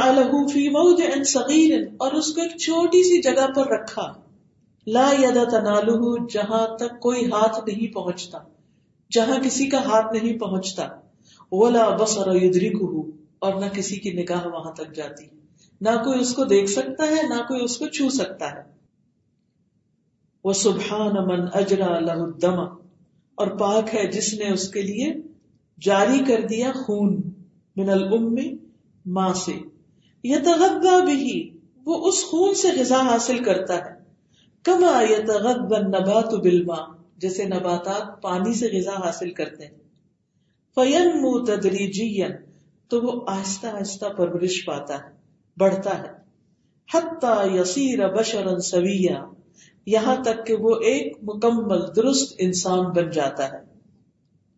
[0.53, 4.13] فی موج صغیر اور اس کو ایک چھوٹی سی جگہ پر رکھا۔
[4.87, 8.39] لا یدا تنالہ جہاں تک کوئی ہاتھ نہیں پہنچتا،
[9.11, 10.89] جہاں کسی کا ہاتھ نہیں پہنچتا۔
[11.53, 15.25] ولا بصر یدرکہ اور نہ کسی کی نگاہ وہاں تک جاتی۔
[15.81, 18.63] نہ کوئی اس کو دیکھ سکتا ہے، نہ کوئی اس کو چھو سکتا ہے۔
[20.45, 22.80] وہ سبحان من اجرا لہ الدم
[23.41, 25.15] اور پاک ہے جس نے اس کے لیے
[25.81, 27.23] جاری کر دیا خون
[27.77, 28.37] من الام
[29.07, 29.53] ماں سے۔
[30.25, 31.51] یتغذا بھی
[31.85, 34.01] وہ اس خون سے غذا حاصل کرتا ہے۔
[34.63, 36.85] کما یتغذا النبات بالماء
[37.17, 39.79] جیسے نباتات پانی سے غذا حاصل کرتے ہیں۔
[40.75, 42.29] فینمو تدریجیا،
[42.89, 45.11] تو وہ آہستہ آہستہ پرورش پاتا ہے،
[45.57, 46.21] بڑھتا ہے۔
[46.95, 49.25] حتی یسیر بشرا سویا
[49.87, 53.71] یہاں تک کہ وہ ایک مکمل درست انسان بن جاتا ہے۔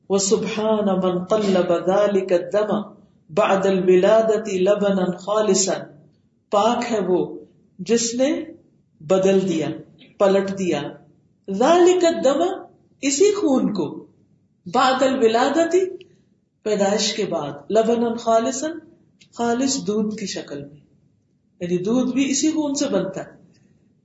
[0.08, 2.82] وہ سبحان من طلب ذلك الدم
[3.34, 5.72] بعد الولادة لبنا خالصا۔
[6.50, 7.38] پاک ہے وہ
[7.78, 8.44] جس نے
[9.00, 9.68] بدل دیا،
[10.18, 10.82] پلٹ دیا۔
[11.50, 12.42] ذلك الدم
[13.00, 14.04] اسی خون کو
[14.74, 16.04] بعد الولادتی
[16.62, 18.66] پیدائش کے بعد، لبنا خالصا،
[19.34, 20.80] خالص دودھ کی شکل میں۔
[21.60, 23.41] یعنی دودھ بھی اسی خون سے بنتا ہے۔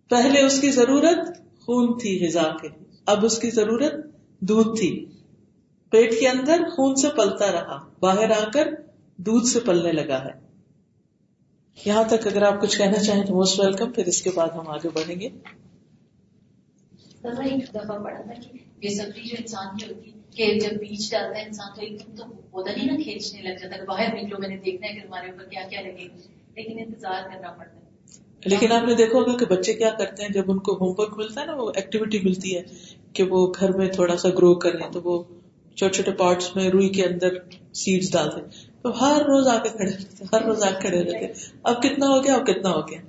[0.10, 2.68] پہلے اس کی ضرورت خون تھی غذا کے
[3.06, 3.94] اب اس کی ضرورت
[4.40, 5.06] دودھ تھی۔
[5.90, 8.68] پیٹ کے اندر خون سے پلتا رہا، باہر آ کر
[9.18, 10.48] دودھ سے پلنے لگا ہے۔
[11.86, 14.68] یہاں تک اگر آپ کچھ کہنا چاہیں تو موسٹ ویلکم پھر اس کے بعد ہم
[14.68, 15.30] آگے بڑھیں گے۔
[17.24, 21.40] ایک دفعہ پڑا تھا کہ بے سبری جو انسان کی ہوتی، کہ جب بیچ ڈالتا
[21.40, 24.50] ہے انسان تو ایک دم تو پودا نہیں نا کھینچنے لگ جاتا باہر نکلو، میں
[24.50, 26.08] نے دیکھنا ہے کہ تمہارے اوپر کیا کیا لگے۔
[26.56, 27.87] لیکن انتظار کرنا پڑتا ہے۔
[28.44, 31.18] لیکن آپ نے دیکھا ہوگا کہ بچے کیا کرتے ہیں جب ان کو ہوم ورک
[31.18, 32.62] ملتا ہے نا، وہ ایکٹیویٹی ملتی ہے
[33.14, 35.24] کہ وہ گھر میں تھوڑا سا گرو کریں تو وہ
[35.78, 37.34] چھوٹے چھوٹے پارٹس میں روئی کے اندر
[37.74, 38.42] سیڈس ڈالتے
[38.82, 41.26] تو ہر روز آ کے کھڑے رہتے ہر روز آ کے کھڑے رہتے
[41.64, 43.00] اب کتنا ہو گیا، اب کتنا ہو گیا۔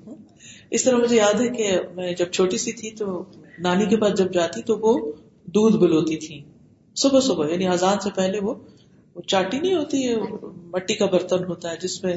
[0.70, 3.22] اس طرح مجھے یاد ہے کہ میں جب چھوٹی سی تھی تو
[3.58, 5.12] نانی کے پاس جب جاتی تو وہ
[5.46, 6.40] دودھ بلوتی تھی۔
[6.96, 8.54] صبح صبح یعنی آزاد سے پہلے وہ
[9.26, 10.16] چاٹی نہیں ہوتی ہے
[10.66, 12.14] مٹی کا برتن ہوتا ہے جس میں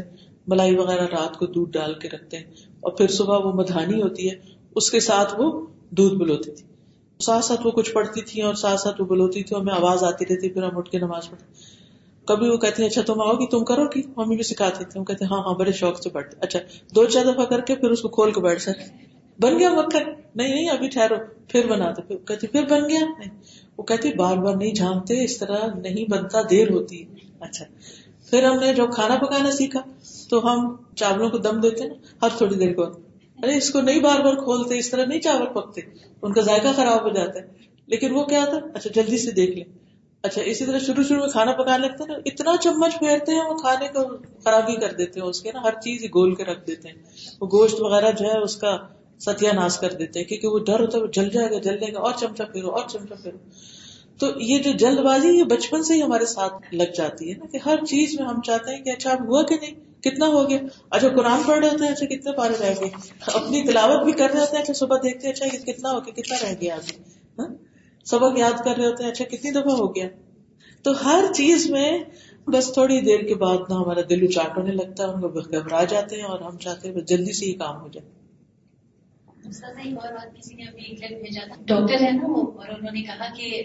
[0.47, 4.29] ملائی وغیرہ رات کو دودھ ڈال کے رکھتے ہیں۔ اور پھر صبح وہ مدھانی ہوتی
[4.29, 4.35] ہے،
[4.75, 6.65] اس کے ساتھ وہ دودھ بلوتی تھی۔
[7.23, 10.25] ساتھ ساتھ وہ کچھ پڑھتی تھی اور ساتھ ساتھ وہ بلوتی تھی اور آواز آتی
[10.29, 11.45] رہتی پھر ہم اٹھ کے نماز پڑھتے۔
[12.25, 15.03] کبھی وہ کہتی ہیں اچھا تم آؤ گی؟ تم کرو گی؟ ممی بھی سکھاتی تھی۔
[15.05, 16.59] کہتے ہاں ہاں بڑے شوق سے پڑھتے۔ اچھا
[16.95, 19.05] دو چار دفعہ کر کے پھر اس کو کھول کے بیٹھ سکتے۔
[19.39, 20.03] بن گیا مکھن
[20.35, 21.15] نہیں نہیں، ابھی ٹھہرو۔
[21.47, 23.39] پھر بناتے۔ پھر کہتی، پھر بن گیا۔ نہیں،
[23.77, 27.03] وہ کہتی، بار بار نہیں جھانکتے، اس طرح نہیں بنتا، دیر ہوتی۔
[27.39, 27.65] اچھا
[28.31, 29.79] پھر ہم نے جب کھانا پکانا سیکھا،
[30.29, 32.83] تو ہم چاولوں کو دم دیتے نا ہر تھوڑی دیر کو۔
[33.43, 35.81] ارے، اس کو نہیں بار بار کھولتے، اس طرح نہیں چاول پکتے،
[36.21, 37.47] ان کا ذائقہ خراب ہو جاتا ہے۔
[37.87, 39.77] لیکن وہ کیا تھا؟ اچھا جلدی سے دیکھ لیں۔
[40.23, 43.45] اچھا اسی طرح شروع شروع میں کھانا پکانے لگتے ہیں نا، اتنا چمچ پھیرتے ہیں،
[43.45, 46.67] وہ کھانے کو خرابی کر دیتے ہیں، اس کے نا ہر چیز گول کے رکھ
[46.67, 46.95] دیتے ہیں۔
[47.41, 48.77] وہ گوشت وغیرہ جو ہے، اس کا
[49.19, 51.77] ستیہ ناش کر دیتے ہیں، کیونکہ وہ ڈر ہوتا ہے، وہ جل جائے گا، جل
[51.77, 53.37] جائے گا، اور چمچا پھیرو، اور چمچا پھیرو۔
[54.21, 57.45] تو یہ جو جلد بازی یہ بچپن سے ہی ہمارے ساتھ لگ جاتی ہے نا
[57.51, 60.49] کہ ہر چیز میں ہم چاہتے ہیں کہ اچھا اب ہوا کہ نہیں، کتنا ہو
[60.49, 60.57] گیا
[60.89, 62.89] اچھا قرآن پڑھ رہے ہوتے ہیں اچھا کتنے پارے رہ گئے،
[63.27, 66.13] اپنی تلاوت بھی کر رہے ہوتے ہیں اچھا صبح دیکھتے ہیں اچھا کتنا ہو گیا،
[66.13, 66.97] کتنا رہ گیا ابھی
[67.37, 67.47] ہاں؟
[68.05, 70.07] سبق یاد کر رہے ہوتے ہیں اچھا کتنی دفعہ ہو گیا
[70.83, 71.97] تو ہر چیز میں
[72.47, 75.83] بس تھوڑی دیر کے بعد نہ ہمارا دل اچاٹ ہونے لگتا ہے، ہم لوگ گھبرا
[75.83, 78.20] جاتے ہیں اور ہم چاہتے ہیں جلدی سے ہی کام ہو جائے
[81.65, 83.63] ڈاکٹر ہے نا وہ اور انہوں نے کہا کہ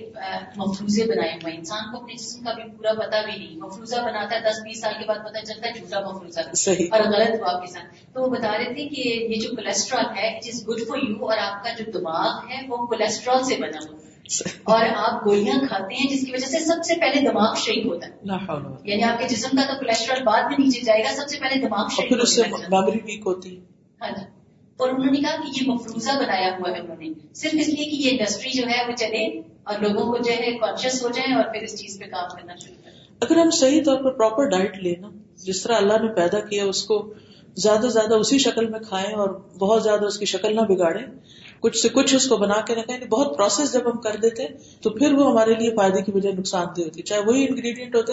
[0.57, 4.37] مفروضے بنائے ہوئے انسان کو اپنے جسم کا بھی پورا پتا بھی نہیں۔ مفروضہ بناتا
[4.37, 6.40] ہے دس بیس سال کے بعد پتا چلتا ہے جھوٹا مفروضہ
[6.92, 10.27] اور غلط ہوا کے ساتھ۔ تو وہ بتا رہے تھے کہ یہ جو کولیسٹرول ہے
[10.29, 13.79] it is good for you اور آپ کا جو دماغ ہے وہ کولیسٹرول سے بنا
[13.90, 13.96] ہوا
[14.62, 18.07] اور آپ گولیاں کھاتے ہیں جس کی وجہ سے سب سے پہلے دماغ شہید ہوتا
[18.07, 18.12] ہے۔
[18.85, 21.61] یعنی آپ کے جسم کا تو کولیسٹرول بعد میں نیچے جائے گا سب سے پہلے
[21.61, 22.68] دماغ شہید ہوتا ہے۔
[24.03, 24.36] ہاں جی۔
[24.76, 27.90] اور انہوں نے کہا کہ یہ مفروضہ بنایا ہوا ہے انہوں نے۔ صرف اس لیے
[27.90, 31.34] کہ یہ انڈسٹری جو ہے وہ چلے اور لوگوں کو جو ہے کانشیس ہو جائیں
[31.34, 34.44] اور پھر اس چیز پہ کام کرنا شروع کریں۔ اگر ہم صحیح طور پر پراپر
[34.48, 37.14] ڈائٹ لیں نا، جس طرح اللہ نے پیدا کیا، اس کو
[37.56, 41.00] زیادہ زیادہ اسی شکل میں کھائیں اور بہت زیادہ اس کی شکل نہ بگاڑے
[41.60, 44.46] کچھ سے کچھ اس کو بنا کے رکھیں بہت پروسیس جب ہم کر دیتے،
[44.82, 48.12] تو پھر وہ ہمارے لیے فائدے کی بجائے نقصان دہ ہوتی چاہے وہی انگریڈینٹ ہوتے،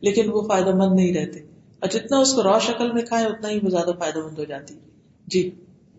[0.00, 1.40] لیکن وہ فائدہ مند نہیں رہتے۔
[1.78, 4.44] اور جتنا اس کو را شکل میں کھائیں، اتنا ہی وہ زیادہ فائدہ مند ہو
[4.44, 4.74] جاتی۔
[5.26, 5.50] جی۔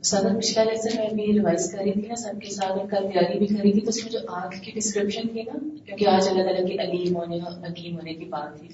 [0.04, 3.08] سادہ پچھلا لیسن میں بھی ریوائز کر رہی تھی نا، سب کے ساتھ اور کل
[3.12, 6.28] تیاری بھی کری تھی تو اس میں جو آنکھ کی ڈسکرپشن تھی نا، کیونکہ آج
[6.30, 8.68] اللہ تعالیٰ کی علیم ہونے حکیم ہونے کی بات تھی،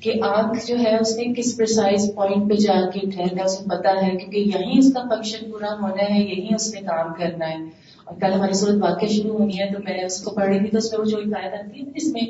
[0.00, 3.94] کہ آنکھ جو ہے اس نے کس پرسائز پوائنٹ پہ جا کے ٹھہرنا، اسے پتا
[4.02, 7.62] ہے، کیونکہ یہیں اس کا فنکشن پورا ہونا ہے، یہیں اس نے کام کرنا ہے۔
[8.04, 10.58] اور کل ہماری صورت واقع شروع ہونی ہے، تو میں نے اس کو پڑھ رہی
[10.58, 12.26] تھی، تو اس میں وہ جو ہدایت آتی ہے، اس میں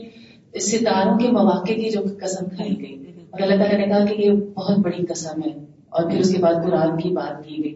[0.60, 2.96] ستاروں کے مواقع کی جو قسم کھائی گئی۔
[3.30, 5.52] اور اللہ تعالیٰ نے کہا کہ یہ بہت بڑی قسم ہے،
[5.90, 7.74] اور پھر اس کے بعد قرآن کی بات کی گئی۔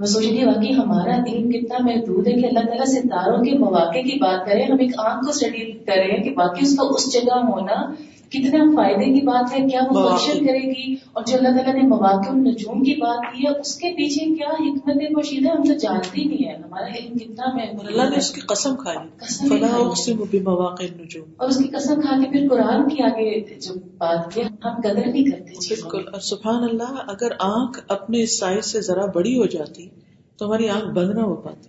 [0.00, 4.02] میں سوچ رہی واقعی ہمارا دین کتنا محدود ہے کہ اللہ تعالیٰ ستاروں کے مواقع
[4.02, 7.40] کی بات کریں ہم ایک آنکھ کو اسٹڈی کریں کہ باقی اس کا اس جگہ
[7.48, 7.74] ہونا
[8.30, 11.88] کتنا فائدے کی بات ہے کیا وہ فنکشن کرے گی؟ اور جو اللہ تعالیٰ نے
[11.88, 15.72] مواقع نجوم کی بات کی ہے اس کے پیچھے کیا حکمت پوشید ہے؟ ہم تو
[15.72, 18.98] جانتے نہیں ہے ہمارا علم کتنا میں اللہ نے اس کی قسم کھائی
[20.40, 24.42] مواقع نجوم اور اس کی قسم کھا کے پھر قرآن کی آگے جو بات کی
[24.42, 29.38] ہم قدر نہیں کرتے بالکل۔ اور سبحان اللہ اگر آنکھ اپنے سائز سے ذرا بڑی
[29.38, 29.88] ہو جاتی
[30.38, 31.68] تو ہماری آنکھ بند نہ ہو پاتی۔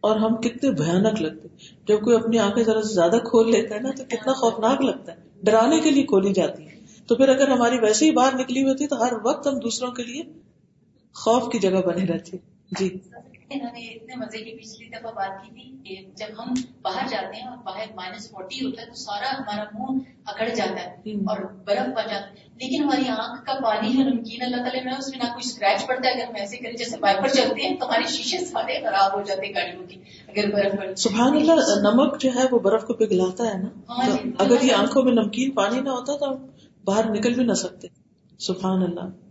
[0.00, 1.48] اور ہم کتنے بھیانک لگتے۔
[1.88, 5.12] جب کوئی اپنی آنکھیں ذرا سے زیادہ کھول لیتا ہے نا تو کتنا خوفناک لگتا
[5.12, 6.76] ہے۔ ڈرانے کے لیے کھولی جاتی ہے
[7.08, 10.02] تو پھر اگر ہماری ویسے ہی باہر نکلی ہوتی تو ہر وقت ہم دوسروں کے
[10.02, 10.22] لیے
[11.16, 12.36] خوف کی جگہ بنے رہتے
[12.78, 12.88] جی۔
[13.50, 17.36] انہوں نے اتنے مزے کی پچھلی دفعہ بات کی تھی کہ جب ہم باہر جاتے
[17.36, 21.38] ہیں اور باہر مائنس فورٹی ہوتا ہے تو سارا ہمارا منہ اکڑ جاتا ہے اور
[21.40, 25.08] برف پڑ جاتا ہے۔ لیکن ہماری آنکھ کا پانی ہے نمکین اللہ تعالیٰ میں اس
[25.08, 27.86] میں نہ کوئی اسکریچ پڑتا ہے۔ اگر ہم ایسے کریں جیسے وائپر چلتے ہیں تو
[27.86, 29.96] ہمارے شیشے سارے خراب ہو جاتے ہیں گاڑیوں کی
[30.28, 31.52] اگر برف پڑ سبحان اللہ
[31.90, 35.12] نمک جو ہے وہ برف کو پگھلاتا ہے نا۔ ہاں جی، اگر یہ آنکھوں میں
[35.12, 36.46] نمکین پانی نہ ہوتا تو
[36.84, 37.88] باہر نکل بھی نہ سکتے۔
[38.38, 39.27] سبحان اللہ۔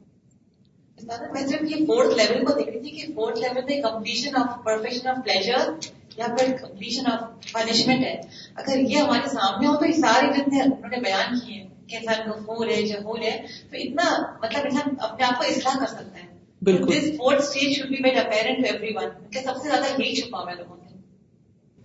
[1.07, 4.63] میں جب یہ فورتھ لیول کو دیکھ رہی تھی کہ فورتھ لیول میں completion of
[4.63, 5.71] perfection of pleasure
[6.17, 8.21] یا پھر کمپلیشن آف پنشمنٹ ہے۔
[8.55, 11.95] اگر یہ ہمارے سامنے ہو تو یہ سارے جتنے انہوں نے بیان کیے ہیں کہ
[11.95, 16.27] انسان غفور ہے ہے۔ تو اتنا مطلب انسان اپنے آپ کو اصلاح کر سکتا ہے۔
[16.61, 20.15] بالکل۔ This fourth stage should be made apparent to everyone کہ سب سے زیادہ یہی
[20.15, 20.95] چھپا ہوا ہے لوگوں سے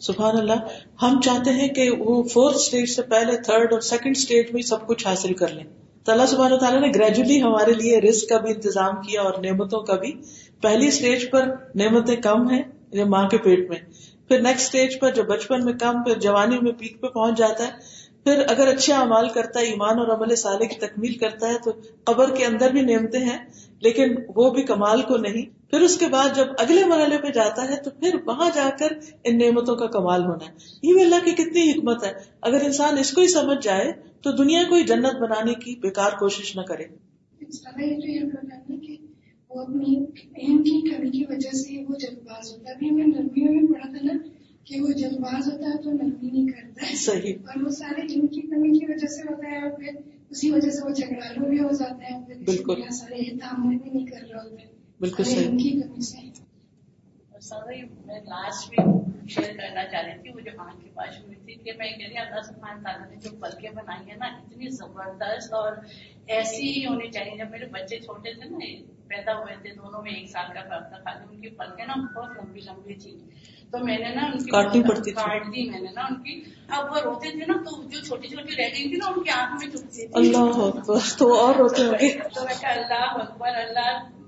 [0.00, 0.52] سبحان اللہ۔
[1.02, 4.86] ہم چاہتے ہیں کہ وہ فورتھ اسٹیج سے پہلے تھرڈ اور سیکنڈ اسٹیج میں سب
[4.86, 5.64] کچھ حاصل کر لیں۔
[6.04, 9.80] تو اللہ سبحانہ تعالیٰ نے گریجولی ہمارے لیے رسک کا بھی انتظام کیا اور نعمتوں
[9.80, 10.12] کا بھی۔
[10.62, 12.62] پہلی اسٹیج پر نعمتیں کم ہیں
[12.92, 13.78] یا ماں کے پیٹ میں۔
[14.28, 17.64] پھر نیکسٹ اسٹیج پر جو بچپن میں کم، پھر جوانی میں پیک پہ پہنچ جاتا
[17.64, 21.54] ہے۔ پھر اگر اچھے اعمال کرتا ہے، ایمان اور عمل سالے کی تکمیل کرتا ہے،
[21.64, 21.70] تو
[22.04, 23.38] قبر کے اندر بھی نعمتیں ہیں،
[23.80, 27.68] لیکن وہ بھی کمال کو نہیں۔ پھر اس کے بعد جب اگلے مرحلے پہ جاتا
[27.68, 28.86] ہے تو پھر وہاں جا کر
[29.24, 32.98] ان نعمتوں کا کمال ہونا ہے۔ یہ بھی اللہ کی کتنی حکمت ہے۔ اگر انسان
[32.98, 36.62] اس کو ہی سمجھ جائے تو دنیا کو ہی جنت بنانے کی بیکار کوشش نہ
[36.62, 36.84] کرے۔
[39.50, 40.06] وہ اپنی
[40.62, 44.12] کی کمی کی وجہ سے وہ جلد باز ہوتا ہے۔ ہمیں نرمیوں میں پڑھا تھا
[44.12, 44.18] نا
[44.64, 48.00] کہ وہ جلد باز ہوتا ہے تو نرمی نہیں کرتا ہے۔ صحیح۔ اور وہ سارے
[48.00, 49.96] علم کی کمی کی وجہ سے ہوتا ہے اور پھر
[50.30, 54.26] اسی وجہ سے وہ جھگڑالو بھی ہو جاتے ہیں۔ بالکل۔ سارے تعمیر بھی نہیں کر
[54.30, 54.71] رہے ہوتے
[55.02, 56.20] بالکل صحیح۔ کی کمی سے
[58.06, 58.84] میں لاسٹ میں
[59.28, 62.06] شیئر کرنا چاہ رہی تھی وہ جو آنکھ کی بات ہوئی تھی کہ میں کہہ
[62.08, 65.72] رہی اللہ سبحانہ تعالیٰ نے جو پلکیں بنائی ہیں نا اتنی زبردست اور
[66.28, 68.58] ایسی ہی ہونی چاہیے۔ جب میرے بچے چھوٹے تھے نا
[69.08, 71.94] پیدا ہوئے تھے دونوں میں ایک سال کا فرق تھا خالی ان کی پلکیں نا
[72.14, 73.12] بہت لمبی لمبی تھی
[73.70, 76.40] تو میں نے نا ان کی کاٹنی پڑتی کاٹ دی میں نے نا ان کی۔
[76.68, 79.30] اب وہ روتے تھے نا تو جو چھوٹی چھوٹی رہ گئی تھی نا ان کی
[79.30, 84.21] آنکھوں میں چپتی اللہ تو اور روتے ہوں گے۔ تو میں کہا اللہ اکبر اللہ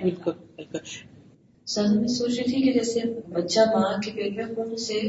[0.00, 0.78] بالکل بالکل۔
[1.66, 5.00] سر میں سوچ رہی تھی کہ جیسے بچہ ماں کے پیٹ میں خون سے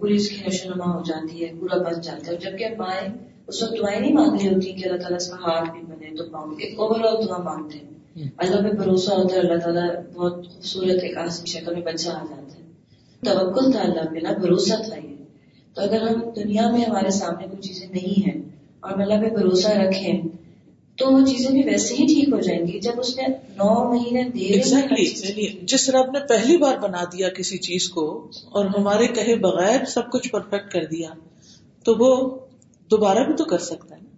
[0.00, 3.08] پوری اس کی نشو نما ہو جاتی ہے پورا بن جاتا ہے۔ جبکہ مائیں
[3.46, 6.16] اس وقت دعائیں نہیں مانگ رہی ہوتی کہ اللہ تعالیٰ اس کا ہاتھ بھی بنے
[6.16, 7.90] تو پاؤں ایک اوور آل دعا مانگتے ہیں۔
[8.36, 12.24] اللہ پہ بھروسہ ہوتا ہے اللہ تعالیٰ بہت خوبصورت ایک آسم شکل میں بچہ آ
[12.30, 12.62] جاتا ہے۔
[13.22, 15.14] توکل تھا اللہ پہ نہ بھروسہ تھا یہ۔
[15.74, 18.42] تو اگر ہم دنیا میں ہمارے سامنے کوئی چیزیں نہیں ہیں
[18.80, 20.22] اور ہم اللہ پہ بھروسہ رکھیں
[20.96, 23.22] تو وہ چیزیں بھی ویسے ہی ٹھیک ہو جائیں گی جب اس نے
[23.56, 29.06] نو مہینے یعنی جس رب نے پہلی بار بنا دیا کسی چیز کو اور ہمارے
[29.06, 31.08] کہے بغیر سب کچھ پرفیکٹ کر دیا
[31.84, 32.36] تو وہ
[32.90, 34.14] دوبارہ بھی تو کر سکتا ہے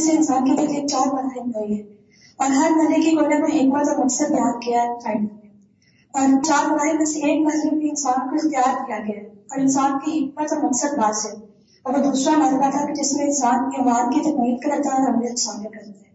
[0.00, 1.82] سے انسان کے لیے چار مرحلے ہوئی ہے
[2.36, 5.18] اور ہر مرحلے کی نہ کوئی حکمت اور مقصد بیان کیا ہے
[6.14, 9.60] اور چار مرحلے میں سے ایک مرحلے میں انسان کو اختیار کیا گیا ہے۔ اور
[9.60, 11.45] انسان کی حکمت اور مقصد بات سے
[11.86, 15.14] اور وہ دوسرا مرحلہ تھا کہ جس میں انسان ایمان کی تکمیل کرتا ہے اور
[15.14, 16.14] امیت شامل کرتے ہیں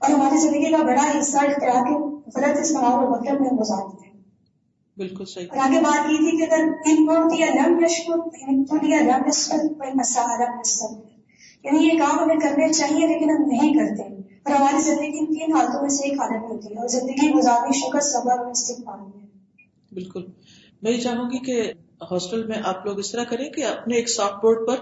[0.00, 1.94] اور ہماری زندگی کا بڑا حصہ اختیار کے
[2.36, 4.18] غلط استعمال اور مطلب میں گزارتے ہیں
[4.96, 8.16] بالکل صحیح۔ اور آگے بات کی تھی کہ اگر ان کو دیا رم یشکر
[9.26, 10.92] نسبت نسبت
[11.64, 14.02] یعنی یہ کام ہمیں کرنے چاہیے لیکن ہم نہیں کرتے۔
[14.42, 17.78] اور ہماری زندگی ان تین حالتوں میں سے ایک حالت ہوتی ہے اور زندگی گزارنی
[17.78, 19.26] شکر صبر اور استقبال ہے
[19.92, 20.22] بالکل۔
[20.82, 21.72] میں یہ چاہوں گی کہ
[22.10, 24.76] ہاسٹل میں آپ لوگ اس طرح کریں کہ اپنے ایک سافٹ بورڈ پر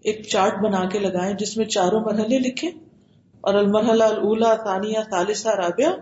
[0.00, 2.70] ایک چارٹ بنا کے لگائیں جس میں چاروں مرحلے لکھیں
[3.40, 5.92] اور المرحلہ الا ثانیہ، ثالثہ، رابعہ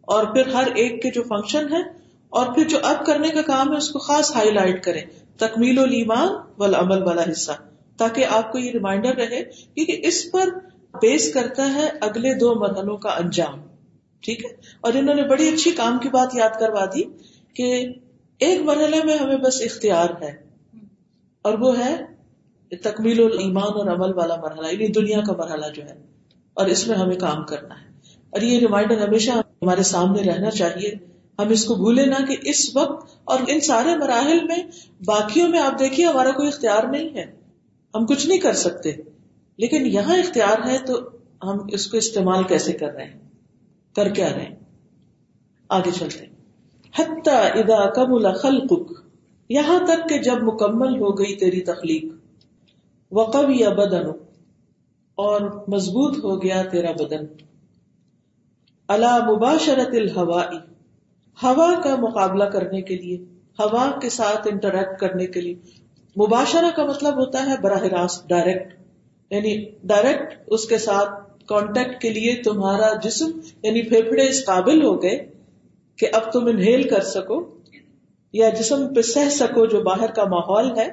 [0.00, 1.80] اور پھر ہر ایک کے جو فنکشن ہے
[2.30, 5.02] اور پھر جو اب کرنے کا کام ہے اس کو خاص ہائی لائٹ کریں۔
[5.36, 7.52] تکمیل المان والعمل والا حصہ۔
[7.96, 10.48] تاکہ آپ کو یہ ریمائنڈر رہے کیونکہ اس پر
[10.94, 13.60] بیس کرتا ہے اگلے دو مرحلوں کا انجام۔
[14.20, 17.02] ٹھیک ہے؟ اور انہوں نے بڑی اچھی کام کی بات یاد کروا دی
[17.54, 17.88] کہ
[18.38, 20.36] ایک مرحلے میں ہمیں بس اختیار ہے
[21.42, 21.96] اور وہ ہے
[22.76, 26.02] تکمیل ایمان اور عمل والا مرحلہ یعنی دنیا کا مرحلہ جو ہے،
[26.54, 27.86] اور اس میں ہمیں کام کرنا ہے۔
[28.30, 30.94] اور یہ ریمائنڈر ہمیشہ ہمارے سامنے رہنا چاہیے۔
[31.38, 34.58] ہم اس کو بھولے نہ کہ اس وقت اور ان سارے مراحل میں،
[35.04, 37.24] باقیوں میں آپ دیکھیے، ہمارا کوئی اختیار نہیں ہے۔
[37.94, 38.92] ہم کچھ نہیں کر سکتے۔
[39.56, 41.00] لیکن یہاں اختیار ہے تو
[41.42, 43.20] ہم اس کو استعمال کیسے کر رہے ہیں؟
[43.96, 44.54] کر کیا رہے ہیں؟
[45.68, 46.26] آگے چلتے
[46.98, 48.92] حتیٰ ادا کمل خلقک،
[49.48, 52.04] یہاں تک کہ جب مکمل ہو گئی تیری تخلیق
[53.12, 54.06] وقب یا بدن
[55.14, 57.24] اور مضبوط ہو گیا تیرا بدن۔
[58.88, 60.58] اللہ مباشرت الحوائی
[61.42, 63.16] ہوا کا مقابلہ کرنے کے لیے،
[63.58, 65.54] ہوا کے ساتھ انٹریکٹ کرنے کے لیے۔
[66.16, 68.74] مباشرہ کا مطلب ہوتا ہے براہ راست ڈائریکٹ
[69.30, 71.10] یعنی ڈائریکٹ اس کے ساتھ
[71.46, 73.30] کانٹیکٹ کے لیے تمہارا جسم
[73.62, 75.25] یعنی پھیپڑے اس قابل ہو گئے
[75.96, 77.50] کہ اب تم انہیل کر سکو
[78.32, 80.88] یا جسم پہ سہ سکو جو باہر کا ماحول ہے۔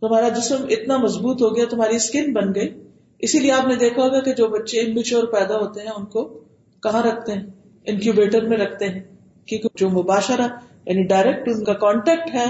[0.00, 2.82] تمہارا جسم اتنا مضبوط ہو گیا، تمہاری اسکن بن گئی۔
[3.18, 6.40] اسی لیے آپ نے دیکھا ہوگا کہ جو بچے امچور پیدا ہوتے ہیں، ان کو
[6.82, 7.42] کہاں رکھتے ہیں؟
[7.84, 9.00] انکیوبیٹر میں رکھتے ہیں۔
[9.46, 10.46] کیونکہ جو مباشرہ
[10.86, 12.46] یعنی ڈائریکٹ ان کا کانٹیکٹ ہے،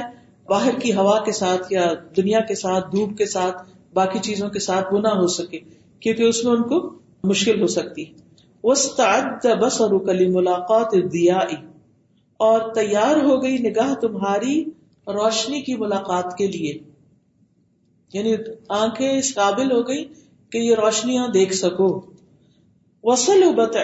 [0.48, 3.56] باہر کی ہوا کے ساتھ یا دنیا کے ساتھ، دھوپ کے ساتھ،
[3.92, 5.58] باقی چیزوں کے ساتھ وہ نہ ہو سکے،
[6.00, 8.31] کیونکہ اس میں ان کو مشکل ہو سکتی۔ بس
[8.64, 11.38] اور ملاقات دیا
[12.36, 14.64] اور تیار ہو گئی نگاہ تمہاری
[15.06, 16.78] روشنی کی ملاقات کے لیے۔
[18.12, 18.36] یعنی
[18.68, 20.04] آنکھیں اس قابل ہو گئی
[20.50, 22.00] کہ یہ روشنیاں دیکھ سکو۔
[23.02, 23.76] وسل بت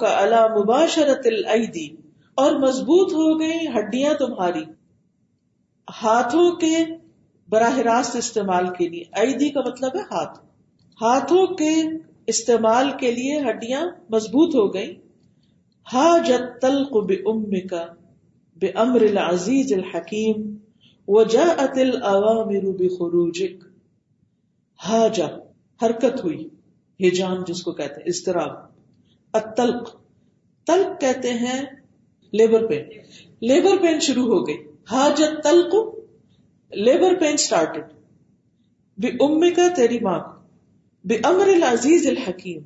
[0.00, 1.88] کا اللہ مباشرت العیدی
[2.34, 4.64] اور مضبوط ہو گئی ہڈیاں تمہاری۔
[6.02, 6.76] ہاتھوں کے
[7.48, 10.38] براہ راست استعمال کے لیے۔ ایدی کا مطلب ہے ہاتھ۔
[11.02, 11.74] ہاتھوں کے
[12.26, 14.96] استعمال کے لیے ہڈیاں مضبوط ہو گئی
[15.92, 17.86] ہا جت تلق بے ام کا
[18.56, 20.56] بے امر العزیز الحکیم
[21.08, 22.02] و جا اتل
[24.88, 25.26] ہا جا
[25.82, 26.48] حرکت ہوئی۔
[27.08, 28.56] ہجان جس کو کہتے ہیں، اضطراب۔
[29.32, 29.96] التلق،
[30.66, 31.62] تلق کہتے ہیں
[32.32, 32.82] لیبر پین۔
[33.40, 34.56] لیبر پین شروع ہو گئی۔
[34.90, 35.74] حاجت تلق،
[36.70, 37.84] لیبر پین اسٹارٹیڈ
[38.98, 40.35] بے ام کا تیری ماں۔
[41.06, 42.62] بے امر العزیز الحکیم،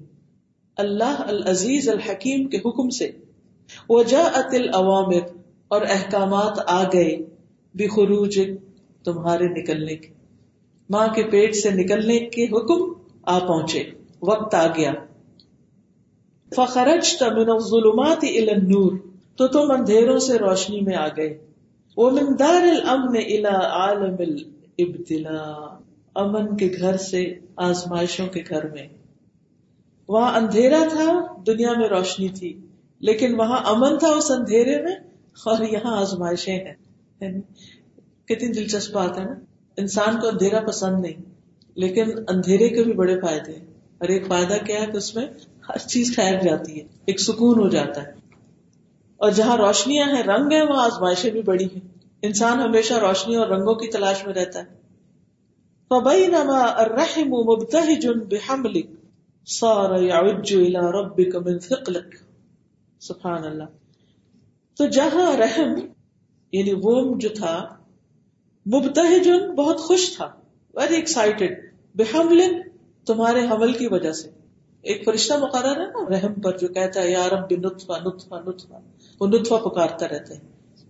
[0.76, 3.10] اللہ العزیز الحکیم کے حکم سے۔
[3.88, 5.20] وہ جا اتل عوامر
[5.68, 7.16] اور احکامات آ گئے
[7.74, 8.40] بے خروج
[9.04, 10.08] تمہارے نکلنے کے۔
[10.90, 13.82] ماں کے پیٹ سے نکلنے کے حکم آ پہنچے،
[14.22, 14.92] وقت آ گیا۔
[16.56, 18.92] فخرج من الظلمات الى النور،
[19.36, 21.38] تو تم اندھیروں سے روشنی میں آ گئے۔
[21.96, 25.76] وہ من دار الامن الى عالم الابتلاء،
[26.14, 28.88] امن کے گھر سے آزمائشوں کے گھر میں۔
[30.08, 32.60] وہاں اندھیرا تھا، دنیا میں روشنی تھی،
[33.00, 34.96] لیکن وہاں امن تھا اس اندھیرے میں
[35.44, 36.74] اور یہاں آزمائشیں ہیں۔
[37.20, 37.40] یعنی
[38.24, 39.34] کتنی دلچسپ بات ہے نا۔
[39.76, 41.22] انسان کو اندھیرا پسند نہیں،
[41.74, 43.64] لیکن اندھیرے کے بھی بڑے فائدے ہیں۔
[43.98, 45.26] اور ایک فائدہ کیا ہے کہ اس میں
[45.68, 48.12] ہر چیز ٹھہر جاتی ہے، ایک سکون ہو جاتا ہے۔
[49.16, 53.48] اور جہاں روشنیاں ہیں، رنگ ہیں، وہاں آزمائشیں بھی بڑی ہیں۔ انسان ہمیشہ روشنی اور
[53.48, 54.79] رنگوں کی تلاش میں رہتا ہے۔
[55.90, 58.90] فبینما الرحم مبتهج بحملك
[59.46, 62.14] صار يعج الى ربك من ثقلك
[63.00, 63.64] سبحان اللہ
[64.76, 65.72] تو جہاں رحم
[66.52, 67.76] یعنی ووم جو تھا
[68.66, 70.30] مبتہج بہت خوش تھا
[70.74, 72.40] ویری ایکسائٹیڈ بحمل
[73.06, 74.30] تمہارے حمل کی وجہ سے۔
[74.82, 78.74] ایک فرشتہ مقرر ہے نا، رحم پر جو کہتا ہے یار اب نطفہ نطفہ نطفہ۔
[79.20, 80.40] وہ نطفہ پکارتا رہتا ہے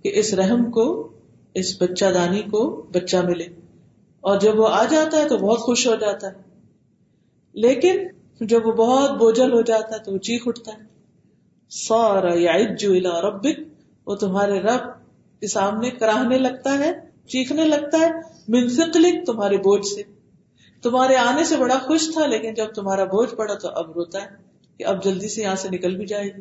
[0.03, 1.13] کہ اس رحم کو،
[1.55, 3.47] اس بچہ دانی کو بچہ ملے۔
[4.21, 6.33] اور جب وہ آ جاتا ہے تو بہت خوش ہو جاتا ہے۔
[7.53, 7.99] لیکن
[8.41, 10.79] جب وہ بہت بوجھل ہو جاتا ہے تو وہ چیخ اٹھتا ہے۔
[11.69, 12.55] سورا یا
[13.21, 13.61] ربک،
[14.07, 14.81] وہ تمہارے رب
[15.41, 16.93] کے سامنے کراہنے لگتا ہے،
[17.29, 18.11] چیخنے لگتا ہے۔
[18.49, 20.03] منفقلک تمہارے بوجھ سے۔
[20.83, 24.29] تمہارے آنے سے بڑا خوش تھا، لیکن جب تمہارا بوجھ پڑا تو اب روتا ہے
[24.79, 26.41] کہ اب جلدی سے یہاں سے نکل بھی جائے گی۔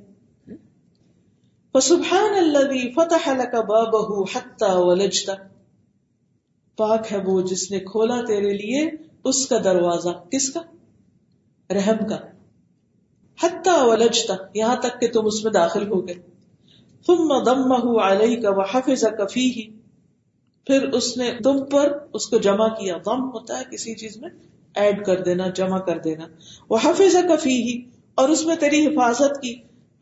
[1.81, 3.29] سبحان اللہ فتح
[3.61, 5.33] بابہ حتى ولجتا
[6.79, 8.89] پاک ہے وہ جس نے کھولا تیرے لیے،
[9.23, 10.61] اس کا دروازہ کس کا؟
[11.73, 12.17] رحم کا۔
[13.43, 16.15] حتى ولجتا یہاں تک کہ تم اس میں داخل ہو گئے۔
[17.07, 19.71] ثم ضمه عليك وحفظك فيه
[20.67, 24.29] پھر اس نے تم پر اس کو جمع کیا۔ غم ہوتا ہے کسی چیز میں،
[24.75, 26.27] ایڈ کر دینا، جمع کر دینا۔
[26.69, 27.81] وہ حفظ کفی ہی
[28.15, 29.55] اور اس میں تیری حفاظت کی۔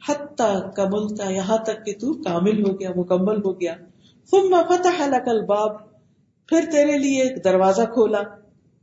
[0.09, 3.75] حتیٰ کملتا، یہاں تک کہ تو کامل ہو گیا، مکمل ہو گیا۔
[4.31, 5.86] ثم فتح لك الباب۔
[6.47, 8.21] پھر تیرے لیے ایک دروازہ کھولا۔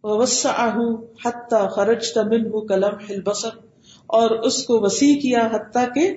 [0.03, 0.85] وسعه
[1.25, 3.49] حتى خرجت منه كلمح البصر۔
[4.07, 6.17] اور اس کو وسیع کیا حتیٰ کہ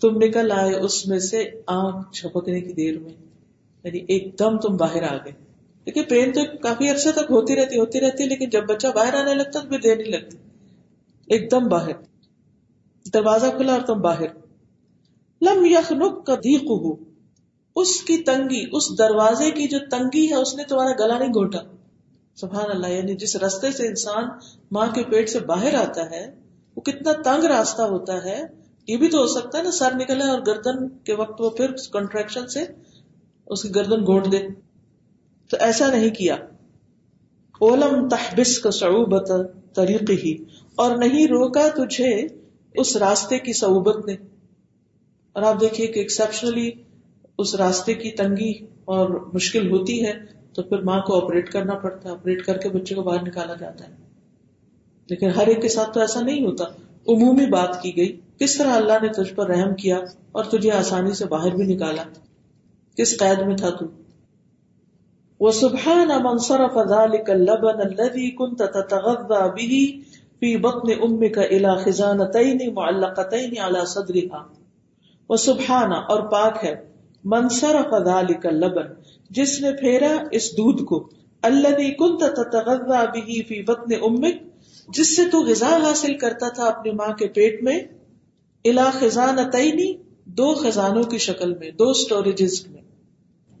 [0.00, 3.12] تم نکل آئے اس میں سے آنکھ چھپکنے کی دیر میں۔
[3.84, 5.32] یعنی ایک دم تم باہر آ گئے۔
[5.86, 9.34] دیکھیے پین تو کافی عرصے تک ہوتی رہتی ہوتی رہتی، لیکن جب بچہ باہر آنے
[9.34, 10.36] لگتا تو پھر دیر نہیں لگتی۔
[11.26, 11.92] ایک دم باہر۔
[13.14, 14.26] دروازہ کھلا اور تم باہر۔
[15.42, 16.64] لم یخنک کا دیق
[17.80, 21.58] اس کی تنگی، اس دروازے کی جو تنگی ہے، اس نے تمہارا گلا نہیں گھوٹا
[22.36, 24.24] سبحان اللہ یعنی جس رستے سے انسان
[24.70, 26.34] ماں کے پیٹ سے باہر آتا ہے،
[26.76, 28.42] وہ کتنا تنگ راستہ ہوتا ہے۔
[28.88, 31.72] یہ بھی تو ہو سکتا ہے نا، سر نکلے اور گردن کے وقت وہ پھر
[31.92, 32.64] کنٹریکشن سے
[33.46, 34.38] اس کی گردن گھونٹ دے۔
[35.50, 36.34] تو ایسا نہیں کیا۔
[37.60, 39.30] اولم تحبس کا صعوبت
[39.74, 42.26] طریقی ہی اور نہیں روکا تجھے
[42.74, 44.16] اس راستے کی صعوبت نے۔
[45.32, 46.70] اور آپ دیکھیے کہ ایکسپشنلی
[47.38, 50.12] اس راستے کی تنگی اور مشکل ہوتی ہے
[50.54, 53.54] تو پھر ماں کو آپریٹ کرنا پڑتا ہے۔ آپریٹ کر کے بچے کو باہر نکالا
[53.54, 53.94] جاتا ہے۔
[55.10, 56.64] لیکن ہر ایک کے ساتھ تو ایسا نہیں ہوتا۔
[57.08, 59.98] عمومی بات کی گئی، کس طرح اللہ نے تجھ پر رحم کیا
[60.32, 62.02] اور تجھے آسانی سے باہر بھی نکالا؟
[62.96, 63.86] کس قید میں تھا تو؟
[65.40, 70.00] وہ سبحان منصرف ذلك اللبن الذي كنت تتغذى به
[70.38, 74.46] في بطن امك الى خزانتين معلقتين على صدرها۔
[75.28, 76.87] وسبحان اور پاک ہے۔
[77.24, 78.92] منصرف ذلك اللبن
[79.30, 81.08] جس نے پھیرا اس دودھ کو
[81.42, 84.48] الذي كنت تتغذى به في بطن امك
[84.88, 87.80] جس سے تو غذا حاصل کرتا تھا اپنی ماں کے پیٹ میں،
[88.64, 89.36] الا خزان
[90.24, 92.82] دو خزانوں کی شکل میں، دو اسٹوریجز میں۔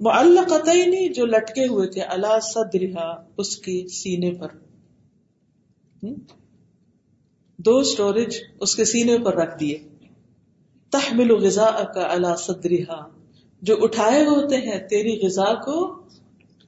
[0.00, 4.48] معلقتینی جو لٹکے ہوئے تھے اللہ صدرہا، اس کی سینے پر۔
[7.56, 9.78] دو اسٹوریج اس کے سینے پر رکھ دیے۔
[10.90, 13.17] تحمل غذا کا اللہ صدرہا۔
[13.62, 16.00] جو اٹھائے ہوتے ہیں تیری غذا کو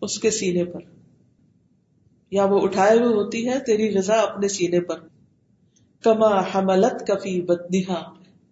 [0.00, 0.80] اس کے سینے پر۔
[2.30, 4.98] یا وہ اٹھائے ہوئے ہوتی ہے تیری غذا اپنے سینے پر۔
[6.04, 8.02] کما حملت کفی بدنہا،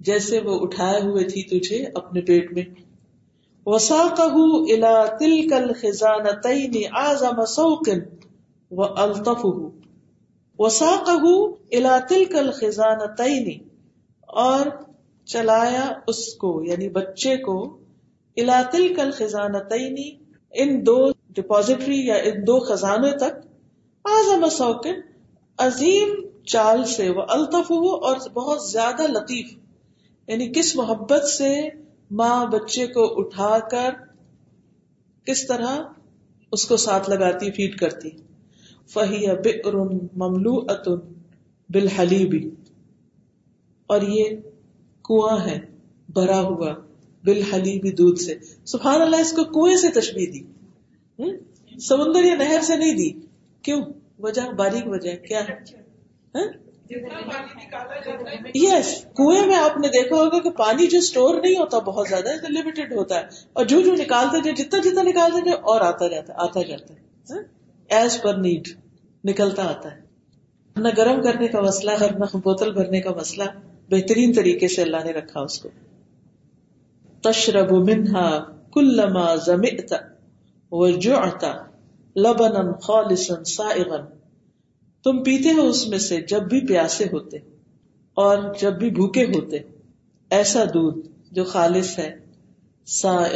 [0.01, 2.65] جیسے وہ اٹھائے ہوئے تھی تجھے اپنے پیٹ میں۔
[3.67, 4.23] وساقہ
[4.73, 7.89] الا تلک الخزانتین اعظم سوق
[8.71, 9.69] والطفه
[10.59, 11.27] وساقہ
[11.73, 13.59] الا تلک الخزانتین،
[14.21, 14.67] اور
[15.25, 17.79] چلایا اس کو یعنی بچے کو
[18.39, 19.97] الا تلک الخزانتین،
[20.53, 23.47] ان دو ڈپوزٹری یا ان دو خزانوں تک،
[24.05, 24.87] اعظم سوق
[25.59, 26.09] عظیم
[26.47, 29.53] چال سے وہ الطف ہو اور بہت زیادہ لطیف
[30.27, 31.69] یعنی کس محبت سے
[32.11, 33.91] ماں بچے کو اٹھا کر
[35.25, 35.83] کس طرح
[36.53, 38.11] اس کو ساتھ لگاتی، فیڈ کرتی۔
[38.87, 39.75] فہی بر
[40.17, 40.99] مملو اتن
[41.71, 42.51] بالحلیبی
[43.87, 44.25] اور یہ
[45.05, 45.59] کنواں ہے،
[46.09, 46.73] بھرا ہوا۔
[47.25, 50.41] بالحلیبی دودھ سے۔ سبحان اللہ، اس کو کنویں سے تشبیح دی۔
[51.79, 53.11] سمندر یا نہر سے نہیں دی۔
[53.63, 53.83] کیوں؟
[54.19, 55.79] وجہ باریک وجہ کیا ہے؟
[58.55, 62.29] یس کنویں میں آپ نے دیکھا ہوگا کہ پانی جو اسٹور نہیں ہوتا، بہت زیادہ
[62.49, 66.33] لمیٹڈ ہوتا ہے۔ اور جو جو نکالتے جائے، جتنا جتنا نکالتے جائے اور آتا جاتا
[66.37, 67.01] آتا جاتا ہے۔
[67.89, 68.69] ایز پر نیڈ
[69.25, 70.01] نکلتا آتا ہے۔
[70.77, 73.45] نہ گرم کرنے کا مسئلہ ہے نہ بوتل بھرنے کا مسئلہ،
[73.91, 75.69] بہترین طریقے سے اللہ نے رکھا اس کو۔
[77.23, 78.29] تشرب منہا
[78.73, 79.93] کلما زمئت
[80.73, 81.45] وجعت
[82.17, 83.97] لبنا خالصا سائغا
[85.05, 87.37] تم پیتے ہو اس میں سے جب بھی پیاسے ہوتے
[88.15, 89.59] اور جب بھی بھوکے ہوتے۔
[90.31, 92.19] ایسا دودھ جو خالص ہے
[92.87, 93.27] سا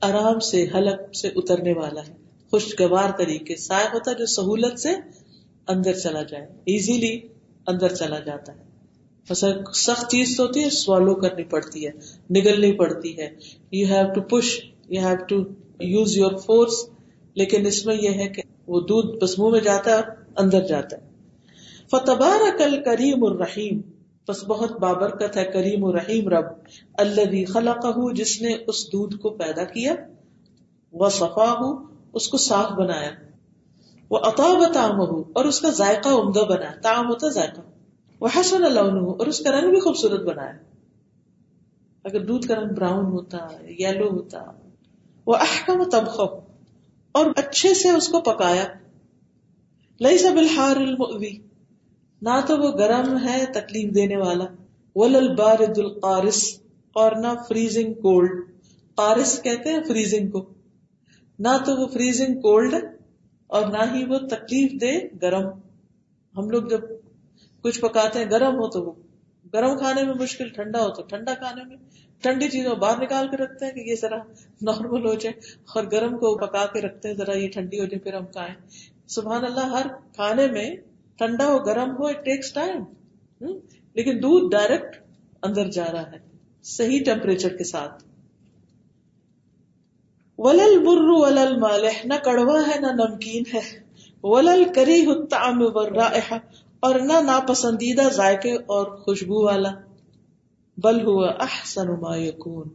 [0.00, 2.12] آرام سے حلق سے اترنے والا ہے۔
[2.50, 4.92] خوشگوار طریقے سائے ہوتا جو سہولت سے
[5.68, 7.20] اندر چلا جائے۔ ایزیلی
[7.66, 8.73] اندر چلا جاتا ہے۔
[9.74, 11.90] سخت چیز تو ہوتی ہے، سوالو کرنی پڑتی ہے،
[12.30, 13.28] نگلنی پڑتی ہے۔
[13.72, 15.36] You have to push you have to
[15.80, 16.88] use your force
[17.34, 20.02] لیکن اس میں یہ ہے کہ وہ دودھ بس منہ میں جاتا ہے،
[20.36, 21.02] اندر جاتا ہے۔
[21.90, 23.80] فتبار کل کریم الرحیم
[24.28, 26.44] بس بہت بابرکت ہے، کریم الرحیم رب۔
[26.94, 29.94] اللہ خلق جس نے اس دودھ کو پیدا کیا۔
[30.92, 33.10] وہ صفا ہو اس کو صاف بنایا۔
[34.10, 37.60] وہ اطاب تام اور اس کا ذائقہ عمدہ بنایا تام ہوتا ذائقہ۔
[38.24, 40.52] وہ حسن اللہ اور اس کا رنگ بھی خوبصورت بنایا
[42.04, 43.38] اگر دودھ کا رنگ براؤن ہوتا،
[43.78, 44.42] یلو ہوتا۔
[45.26, 46.20] وہ احکم تبخ
[47.12, 48.64] اور اچھے سے اس کو پکایا۔
[50.00, 51.32] لئی سب الحار المؤوی
[52.22, 54.44] نہ تو وہ گرم ہے تکلیف دینے والا۔
[54.94, 56.60] ول بارد القارس،
[56.92, 58.50] اور نہ فریزنگ کولڈ۔
[58.94, 60.44] قارس کہتے ہیں فریزنگ کو۔
[61.38, 62.74] نہ تو وہ فریزنگ کولڈ
[63.46, 65.46] اور نہ ہی وہ تکلیف دے گرم۔
[66.36, 66.80] ہم لوگ جب
[67.64, 68.92] کچھ پکاتے ہیں، گرم ہو تو وہ
[69.54, 71.76] گرم کھانے میں مشکل، ٹھنڈا ہو تو ٹھنڈا کھانے میں۔
[72.22, 74.16] ٹھنڈی چیزوں باہر نکال کے رکھتے ہیں کہ یہ ذرا
[74.62, 75.34] نارمل ہو جائے
[75.74, 78.54] اور گرم کو پکا کے رکھتے ہیں، ذرا یہ ٹھنڈی ہو جائے، پھر ہم کھائیں۔
[79.08, 80.68] سبحان اللہ، ہر کھانے میں
[81.18, 82.84] ٹھنڈا ہو، گرم ہو اٹ ٹیکس ٹائم
[83.96, 84.96] لیکن دودھ ڈائریکٹ
[85.42, 86.18] اندر جا رہا ہے،
[86.64, 88.02] صحیح ٹیمپریچر کے ساتھ۔
[90.38, 93.60] ولل بر ولل مالح نہ کڑوا ہے، نہ نمکین ہے۔
[94.22, 96.38] ولل کری الطعم والرائحہ
[96.84, 99.70] اور نہ ناپسندیدہ ذائقے اور خوشبو والا۔
[100.78, 102.68] بل ہوا احسن ما یکون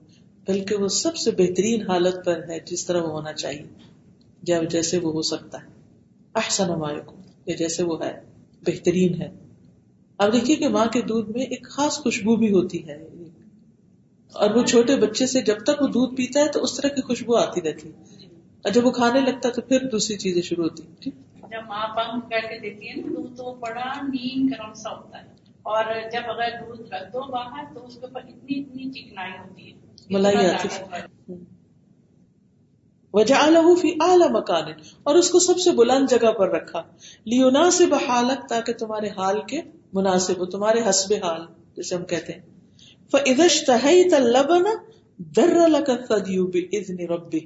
[0.47, 3.63] بلکہ وہ سب سے بہترین حالت پر ہے جس طرح وہ ہونا چاہیے
[4.69, 5.67] جیسے وہ ہو سکتا ہے۔
[6.35, 8.21] احسن ما یکون یہ جیسے وہ ہے،
[8.65, 9.31] بہترین ہے۔
[10.17, 13.07] اب دیکھیے کہ ماں کے دودھ میں ایک خاص خوشبو بھی ہوتی ہے۔
[14.33, 17.01] اور وہ چھوٹے بچے سے جب تک وہ دودھ پیتا ہے تو اس طرح کی
[17.01, 17.91] خوشبو آتی رہتی۔
[18.61, 21.13] اور جب وہ کھانے لگتا ہے تو پھر دوسری چیزیں شروع ہوتی۔ ٹھیک۔
[21.51, 25.23] جب ماں بند کر کے دیتی ہے نا دودھ تو بڑا نیم گرم سا ہوتا
[25.23, 25.27] ہے۔
[25.61, 29.71] اور جب اگر دودھ رکھ دو باہر تو اس کے اوپر اتنی اتنی چکنائی ہوتی
[29.71, 29.77] ہے۔
[30.09, 30.93] ملائی آتی
[33.13, 33.35] وجہ
[33.81, 34.63] فی اعلی مکان
[35.03, 36.83] اور اس کو سب سے بلند جگہ پر رکھا۔
[37.25, 39.61] لیونا سے بحالک تاکہ تمہارے حال کے
[39.93, 41.41] مناسب ہو تمہارے حسب حال
[41.75, 42.41] جیسے ہم کہتے ہیں۔
[44.19, 44.63] لبن
[45.17, 45.57] در
[46.71, 47.39] ادنی ربی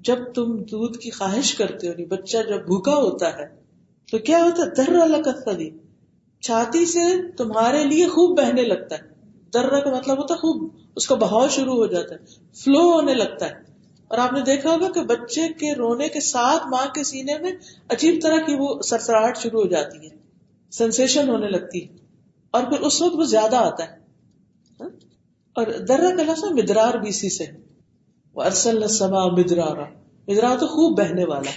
[0.00, 3.46] جب تم دودھ کی خواہش کرتے ہو یعنی بچہ جب بھوکا ہوتا ہے،
[4.10, 5.70] تو کیا ہوتا ہے؟ در القدی
[6.40, 9.02] چھاتی سے تمہارے لیے خوب بہنے لگتا ہے۔
[9.54, 12.18] درا کا مطلب ہوتا ہے خوب، اس کا بہاؤ شروع ہو جاتا ہے،
[12.54, 13.68] فلو ہونے لگتا ہے۔
[14.08, 17.52] اور آپ نے دیکھا ہوگا کہ بچے کے رونے کے ساتھ ماں کے سینے میں
[17.88, 20.16] عجیب طرح کی وہ سرسراہٹ شروع ہو جاتی ہے
[20.70, 21.96] سینسیشن ہونے لگتی ہے۔
[22.50, 23.96] اور پھر اس وقت وہ زیادہ آتا ہے۔
[24.80, 24.88] ہاں؟
[25.54, 27.67] اور درا کا لفظ مدرار بیسی سے۔ وہ
[28.40, 29.84] ارسل سما مدرارا۔
[30.28, 31.50] مدرا تو خوب بہنے والا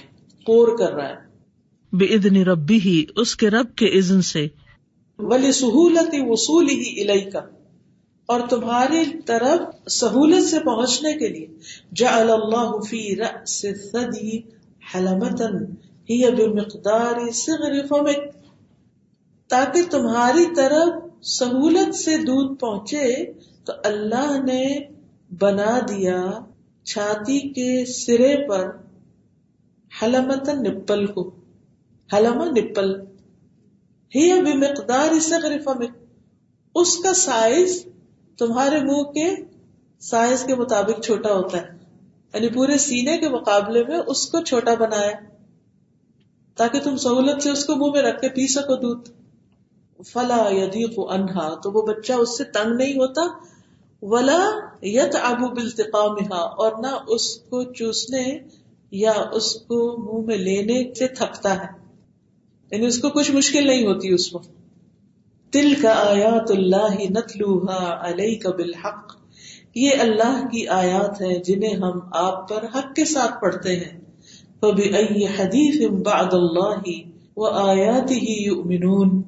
[0.45, 1.15] پور کر رہا ہے۔
[1.93, 4.47] بے ادن ربی ہی اس کے رب کے اذن سے۔
[5.19, 7.41] ولی سہولت وصول ہی الہی کا
[8.25, 11.47] اور تمہاری طرف سہولت سے پہنچنے کے لیے۔
[11.95, 14.37] جعل اللہ فی رأس الثدی
[14.95, 15.45] حلمتا
[16.09, 18.35] ہی بمقدار صغر فمک
[19.47, 23.31] تاکہ تمہاری طرف سہولت سے دودھ پہنچے
[23.65, 24.79] تو اللہ نے
[25.39, 26.25] بنا دیا
[26.83, 28.69] چھاتی کے سرے پر
[30.01, 31.31] حلمت نپل کو
[32.13, 33.01] حلم نپل۔
[34.15, 35.11] ہی ابھی مقدار
[35.79, 35.87] میں
[36.75, 37.85] اس کا سائز
[38.37, 39.35] تمہارے منہ کے
[39.99, 41.77] سائز کے مطابق چھوٹا ہوتا ہے۔
[42.33, 45.11] یعنی پورے سینے کے مقابلے میں اس کو چھوٹا بنایا۔
[46.55, 49.09] تاکہ تم سہولت سے اس کو منہ میں رکھ کے پی سکو دودھ۔
[50.05, 53.21] فلا یدیق انہا تو وہ بچہ اس سے تنگ نہیں ہوتا۔
[54.01, 54.45] ولا
[54.83, 58.39] یت ابو بالتقامها اور نہ اس کو چوسنے
[58.91, 61.67] یا اس کو منہ میں لینے سے تھکتا ہے۔
[62.71, 64.49] یعنی اس کو کچھ مشکل نہیں ہوتی اس وقت۔
[65.51, 69.15] تل کا آیات اللہ نتلوها علیک بالحق۔
[69.75, 74.01] یہ اللہ کی آیات ہے جنہیں ہم آپ پر حق کے ساتھ پڑھتے ہیں۔
[74.59, 76.89] فبأي حدیث بعد اللہ
[77.37, 79.21] وآیاته یؤمنون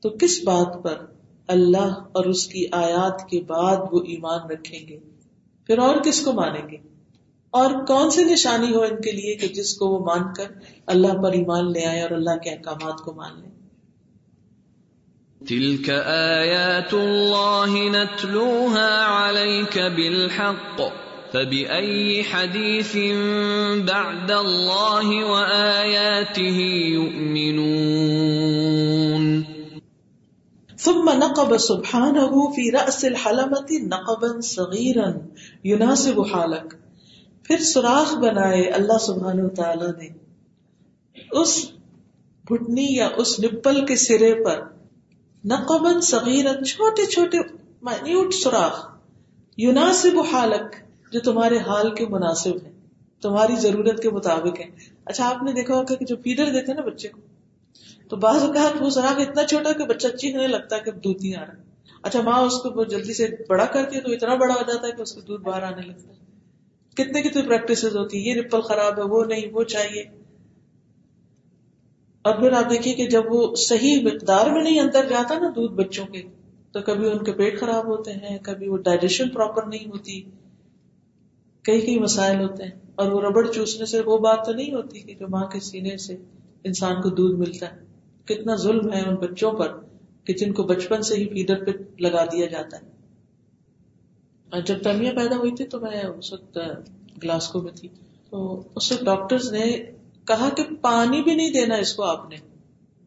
[0.00, 1.07] تو کس بات پر
[1.48, 4.98] اللہ اور اس کی آیات کے بعد وہ ایمان رکھیں گے۔
[5.66, 6.76] پھر اور کس کو مانیں گے؟
[7.50, 10.44] اور کون سی نشانی ہو ان کے لیے کہ جس کو وہ مان کر
[10.86, 13.50] اللہ پر ایمان لے آئے اور اللہ کے احکامات کو مان لیں؟
[15.40, 20.82] تلك آیات اللہ نتلوها عليك بالحق
[21.32, 22.96] فبأي حديث
[23.84, 26.58] بعد الله وآياته
[26.90, 29.07] يؤمنون
[30.88, 35.10] ثم نقب سبحانه في رأس الحلمة نقبا صغيرا.
[35.64, 36.74] يناسب حالك.
[37.42, 40.08] پھر سوراخ بنائے اللہ سبحانہ تعالی نے.
[41.30, 41.70] اس
[42.50, 44.60] گھٹنی یا اس نپل کے سرے پر
[45.44, 47.38] نقبا صغیرا چھوٹے چھوٹے
[47.82, 48.98] مائنیوٹ سوراخ.
[49.58, 50.76] يناسب حالک
[51.12, 52.72] جو تمہارے حال کے مناسب ہیں.
[53.22, 54.70] تمہاری ضرورت کے مطابق ہیں.
[55.04, 57.20] اچھا آپ نے دیکھا ہوگا کہ جو فیڈر دیتے ہیں نا بچے کو
[58.08, 61.36] تو بعض اوقات وہ سراخ اتنا چھوٹا کہ بچہ چیخنے لگتا ہے کہ دودھ نہیں
[61.36, 61.52] آ رہا
[62.02, 64.92] اچھا ماں اس کو جلدی سے بڑا کرتی ہے تو اتنا بڑا ہو جاتا ہے
[64.92, 66.18] کہ اس کو دودھ باہر آنے لگتا ہے۔
[66.94, 70.04] کتنے کتنے پریکٹس ہوتی ہے یہ رپل خراب ہے، وہ نہیں، وہ چاہیے۔
[72.22, 75.72] اور پھر آپ دیکھیے کہ جب وہ صحیح مقدار میں نہیں اندر جاتا نا دودھ
[75.72, 76.22] بچوں کے،
[76.72, 80.22] تو کبھی ان کے پیٹ خراب ہوتے ہیں، کبھی وہ ڈائجیشن پراپر نہیں ہوتی،
[81.62, 85.00] کئی کئی مسائل ہوتے ہیں۔ اور وہ ربڑ چوسنے سے وہ بات تو نہیں ہوتی
[85.00, 86.16] کہ جو ماں کے سینے سے
[86.64, 87.87] انسان کو دودھ ملتا ہے۔
[88.28, 89.68] کتنا ظلم ہے ان بچوں پر
[90.24, 91.70] کہ جن کو بچپن سے ہی فیڈر پہ
[92.00, 92.98] لگا دیا جاتا ہے۔
[94.66, 96.58] جب تمیاں پیدا ہوئی تھی تو میں اس وقت
[97.24, 97.88] گلاسکو میں تھی۔
[98.30, 99.82] تو اس وقت ڈاکٹر نے
[100.24, 102.36] کہا کہ پانی بھی نہیں دینا اس کو آپ نے۔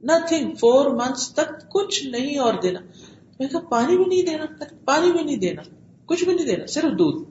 [0.03, 2.80] نتنگ فور منتھس تک کچھ نہیں اور دینا۔
[3.39, 4.45] میں کہا، پانی بھی نہیں دینا۔
[4.86, 5.61] پانی بھی نہیں دینا۔
[6.05, 7.30] کچھ بھی نہیں دینا۔ صرف دودھ۔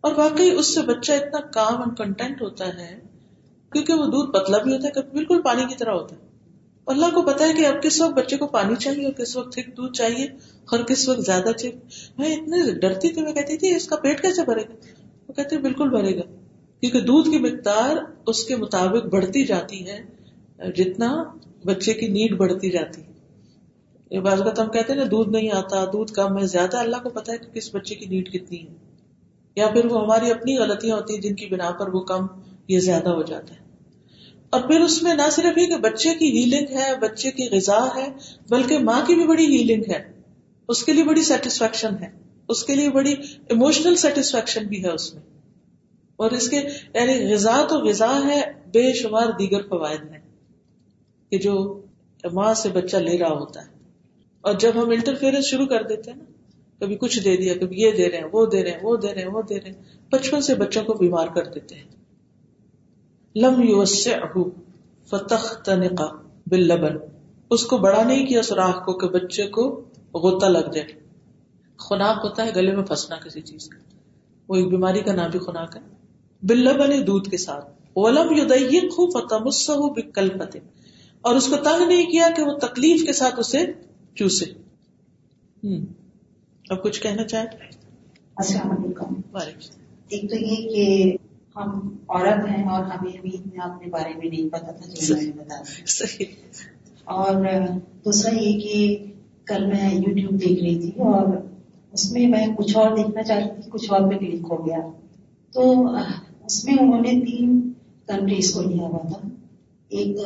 [0.00, 3.00] اور واقعی اس سے بچہ اتنا کام اینڈ کنٹینٹ ہوتا ہے
[3.72, 6.23] کیونکہ وہ دودھ پتلا بھی ہوتا ہے بالکل پانی کی طرح ہوتا ہے۔
[6.86, 9.52] اللہ کو پتا ہے کہ اب کس وقت بچے کو پانی چاہیے اور کس وقت
[9.52, 10.24] تھک دودھ چاہیے
[10.70, 11.74] اور کس وقت زیادہ چیک
[12.18, 14.74] میں اتنے ڈرتی تھی، میں کہتی تھی، اس کا پیٹ کیسے بھرے گا؟
[15.28, 16.22] وہ کہتے بالکل بھرے گا۔
[16.80, 20.04] کیونکہ دودھ کی مقدار اس کے مطابق بڑھتی جاتی ہے،
[20.72, 21.24] جتنا
[21.64, 23.12] بچے کی نیڈ بڑھتی جاتی ہے۔
[24.10, 26.96] یہ بعض کا ہم کہتے ہیں نا، دودھ نہیں آتا، دودھ کم ہے، زیادہ۔ اللہ
[27.02, 28.74] کو پتا ہے کہ کس بچے کی نیڈ کتنی ہے۔
[29.56, 32.26] یا پھر وہ ہماری اپنی غلطیاں ہوتی ہیں، جن کی بنا پر وہ کم
[32.68, 33.63] یہ زیادہ ہو جاتا ہے۔
[34.50, 37.88] اور پھر اس میں نہ صرف یہ کہ بچے کی ہیلنگ ہے، بچے کی غذا
[37.96, 38.08] ہے،
[38.50, 40.12] بلکہ ماں کی بھی بڑی ہیلنگ ہے۔
[40.68, 42.08] اس کے لیے بڑی سیٹسفیکشن ہے۔
[42.48, 43.14] اس کے لیے بڑی
[43.48, 45.22] ایموشنل سیٹسفیکشن بھی ہے اس میں۔
[46.16, 46.56] اور اس کے
[46.94, 50.20] یعنی غذا تو غذا ہے، بے شمار دیگر فوائد ہیں۔
[51.30, 51.80] کہ جو
[52.32, 53.68] ماں سے بچہ لے رہا ہوتا ہے۔
[54.40, 56.24] اور جب ہم انٹرفیئرنس شروع کر دیتے ہیں نا،
[56.80, 59.14] کبھی کچھ دے دیا، کبھی یہ دے رہے ہیں، وہ دے رہے ہیں، وہ دے
[59.14, 62.03] رہے ہیں، وہ دے رہے ہیں، بچپن سے بچوں کو بیمار کر دیتے ہیں۔
[63.36, 63.84] لم
[65.06, 66.06] فتح تنقا
[66.46, 66.96] بل لبن
[67.50, 70.86] اس کو بڑا نہیں کیا سوراخ کو کہ بچے کو غوطہ لگ جائے۔
[71.78, 73.78] خناک ہوتا ہے گلے میں پھنسنا کسی چیز کا۔
[74.48, 75.80] وہ ایک بیماری کا نام بھی خناک ہے۔
[76.42, 77.64] بل لبن دودھ کے ساتھ۔
[77.96, 78.28] ولم
[79.44, 80.28] مس ہو بکل
[81.20, 83.58] اور اس کو تنگ نہیں کیا کہ وہ تکلیف کے ساتھ اسے
[84.14, 84.44] چوسے۔
[86.70, 87.46] اب کچھ کہنا چاہیں؟
[88.36, 89.36] السلام علیکم۔
[90.08, 91.16] ایک تو یہ کہ
[91.56, 95.54] ہم عورت ہیں اور ہمیں بھی اپنے بارے میں نہیں پتا تھا جو میں بتا
[97.04, 97.34] اور
[98.04, 98.96] دوسرا یہ کہ
[99.44, 101.26] کل میں یوٹیوب دیکھ رہی تھی اور
[101.92, 104.78] اس میں میں کچھ اور دیکھنا چاہتی تھی کچھ اور پہ کلک ہو گیا۔
[105.52, 105.86] تو
[106.46, 107.72] اس میں انہوں نے تین
[108.06, 109.28] کنٹریز کو لیا ہوا تھا۔
[109.88, 110.16] ایک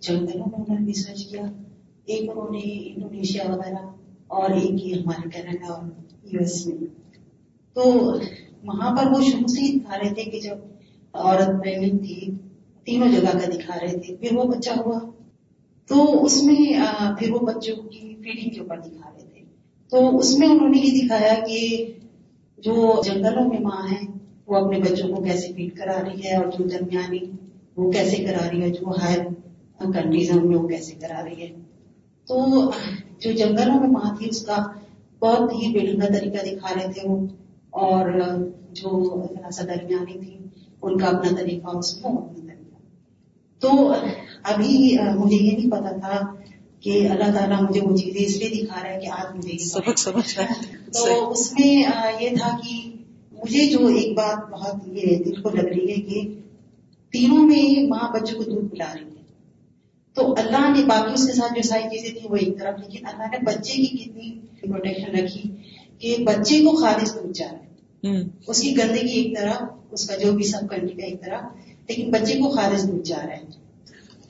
[0.00, 1.42] جنگلوں میں انہوں نے ریسرچ کیا
[2.04, 3.86] ایک انہوں نے انڈونیشیا وغیرہ
[4.28, 5.84] اور ایک یہ ہمارے کینیڈا اور
[6.24, 6.76] یو ایس میں۔
[7.74, 8.12] تو
[8.64, 10.56] وہاں پر وہ شروع سے ہی دکھا رہے تھے کہ جب
[11.12, 11.64] عورت
[12.04, 12.30] تھی،
[12.84, 14.98] تینوں جگہ کا دکھا رہے تھے، پھر وہ بچہ ہوا۔
[15.86, 16.56] تو اس میں
[17.18, 19.40] پھر وہ بچوں کی فیڈنگ کے اوپر دکھا رہے تھے۔
[19.90, 21.86] تو اس میں انہوں نے یہ دکھایا کہ
[22.58, 24.06] جو جنگلوں میں ماں ہے،
[24.46, 27.18] وہ اپنے بچوں کو کیسے فیڈ کرا رہی ہے اور جو درمیانی
[27.76, 29.18] وہ کیسے کرا رہی ہے، جو ہائر
[29.78, 31.48] کنٹریز میں وہ کیسے کرا رہی ہے۔
[32.26, 32.36] تو
[33.20, 34.56] جو جنگلوں میں ماں تھی، اس کا
[35.20, 37.26] بہت ہی بیٹنگ طریقہ دکھا رہے تھے۔ وہ
[37.70, 38.10] اور
[38.70, 39.26] جو
[39.58, 40.38] درمیانی تھی
[40.82, 42.76] ان کا اپنا طریقہ اس کا اپنا طریقہ۔
[43.60, 43.92] تو
[44.42, 46.34] ابھی مجھے یہ نہیں پتا تھا
[46.80, 49.98] کہ اللہ تعالیٰ مجھے وہ چیزیں اس لیے دکھا رہا ہے کہ آج مجھے سبق
[49.98, 50.38] سمجھ
[50.92, 51.82] تو اس میں
[52.20, 52.92] یہ تھا کہ
[53.32, 56.34] مجھے جو ایک بات بہت یہ دل کو لگ رہی ہے کہ
[57.12, 59.22] تینوں میں ماں بچوں کو دودھ پلا رہی ہے۔
[60.14, 63.06] تو اللہ نے باقی اس کے ساتھ جو ساری چیزیں تھیں وہ ایک طرف لیکن
[63.06, 65.42] اللہ نے بچے کی کتنی پروٹیکشن رکھی۔
[66.00, 70.44] کہ بچے کو خالص رہا ہے اس کی گندگی ایک طرح اس کا جو بھی
[70.44, 71.40] سب کرنے کا ایک طرح
[71.88, 73.44] لیکن بچے کو خالص جا رہا ہے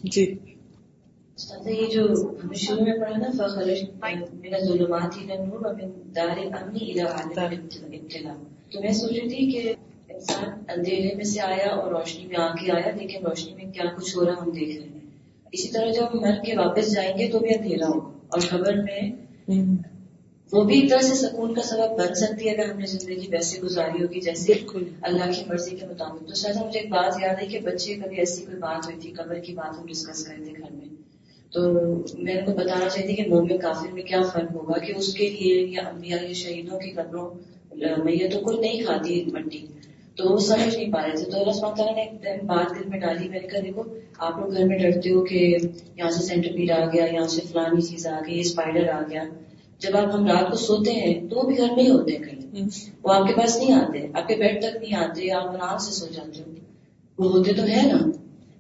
[0.05, 0.35] جی۔
[1.67, 2.07] یہ جو
[2.55, 3.83] شروع میں پڑھا نا فخرش
[4.33, 5.75] میرا ظلمات ہی نور اور
[6.17, 8.35] دار امنی ابتلا
[8.71, 9.73] تو میں سوچ رہی تھی کہ
[10.09, 13.85] انسان اندھیرے میں سے آیا اور روشنی میں آ کے آیا لیکن روشنی میں کیا
[13.97, 15.09] کچھ ہو رہا ہم دیکھ رہے ہیں۔
[15.53, 18.75] اسی طرح جب ہم مر کے واپس جائیں گے تو بھی اندھیرا ہوگا۔ اور خبر
[18.75, 19.01] میں
[20.53, 23.27] وہ بھی ایک طرح سے سکون کا سبب بن سکتی ہے اگر ہم نے زندگی
[23.31, 24.53] ویسے گزاری ہوگی جیسے
[25.03, 28.17] اللہ کی مرضی کے مطابق۔ تو شاید مجھے ایک بات یاد ہے کہ بچے کبھی
[28.17, 30.89] ایسی کوئی بات ہوئی تھی قبر کی بات ہم ڈسکس کرے تھے گھر میں۔
[31.53, 31.61] تو
[32.19, 35.29] میں ان کو بتانا چاہتی کہ مومن کافر میں کیا فرق ہوگا کہ اس کے
[35.31, 37.31] لیے یا انبیاء یا شہیدوں کی قبروں
[38.05, 39.67] میتوں کو نہیں کھاتی مٹی۔
[40.17, 42.99] تو وہ سمجھ نہیں پا رہے تھے۔ تو اللہ تعالیٰ نے ایک بات دل میں
[42.99, 43.83] ڈالی۔ میں نے کہا دیکھو
[44.19, 45.57] آپ لوگ گھر میں ڈرتے ہو کہ
[45.97, 49.25] یہاں سے سینٹر پیڈ آ گیا یہاں سے فلانی چیز آ گئی اسپائڈر آ گیا۔
[49.81, 52.19] جب آپ ہم رات کو سوتے ہیں تو وہ بھی گھر میں ہی ہوتے ہیں
[52.19, 52.69] کہیں۔
[53.03, 55.93] وہ آپ کے پاس نہیں آتے آپ کے بیڈ تک نہیں آتے آپ آرام سے
[55.93, 56.53] سو جاتے ہو
[57.19, 58.07] وہ ہوتے تو ہے نا۔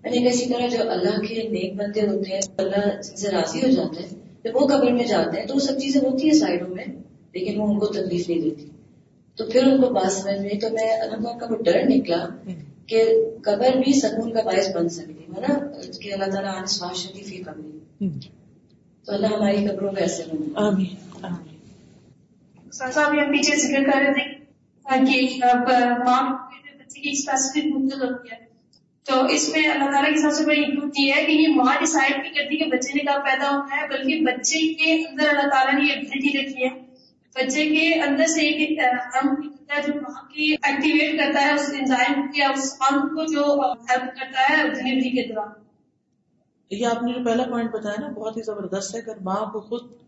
[0.04, 3.70] میں نے اسی طرح جو اللہ کے نیک بندے ہوتے ہیں اللہ سے راضی ہو
[3.70, 6.68] جاتے ہیں جب وہ قبر میں جاتے ہیں تو وہ سب چیزیں ہوتی ہیں سائڈوں
[6.68, 6.84] میں
[7.32, 8.66] لیکن وہ ان کو تکلیف نہیں دیتی۔
[9.36, 12.26] تو پھر ان کو بات سمجھ میں تو میں اللہ کا وہ ڈر نکلا
[12.86, 13.04] کہ
[13.44, 15.58] قبر بھی سکون کا باعث بن سکتی ہے نا
[16.00, 18.08] کہ اللہ تعالیٰ آج شدید قبر
[19.04, 20.84] تو اللہ ہماری قبروں کا ایسے بنے
[22.72, 24.40] صاحب ہم پیچھے ذکر کر رہے تھے
[25.06, 25.44] کہ
[26.04, 26.22] ماں
[26.78, 28.50] بچے کی اسپیسیفک مدت ہوتی ہے۔
[29.02, 31.74] تو اس میں اللہ تعالیٰ کی سب سے بڑی حکمت یہ ہے کہ یہ ماں
[31.80, 35.48] ڈیسائڈ نہیں کرتی کہ بچے نے کب پیدا ہونا ہے، بلکہ بچے کے اندر اللہ
[35.48, 36.90] تعالیٰ نے یہ ایبلٹی رکھی ہے۔
[37.34, 38.78] بچے کے اندر سے ایک
[39.14, 39.34] ہم
[39.86, 43.60] جو ماں کی ایکٹیویٹ کرتا ہے، اس انزائم یا اس عام کو جو
[43.90, 45.48] ہیلپ کرتا ہے ڈلیوری کے دوران۔
[46.70, 49.60] یہ آپ نے جو پہلا پوائنٹ بتایا نا، بہت ہی زبردست ہے اگر ماں کو
[49.60, 49.99] خود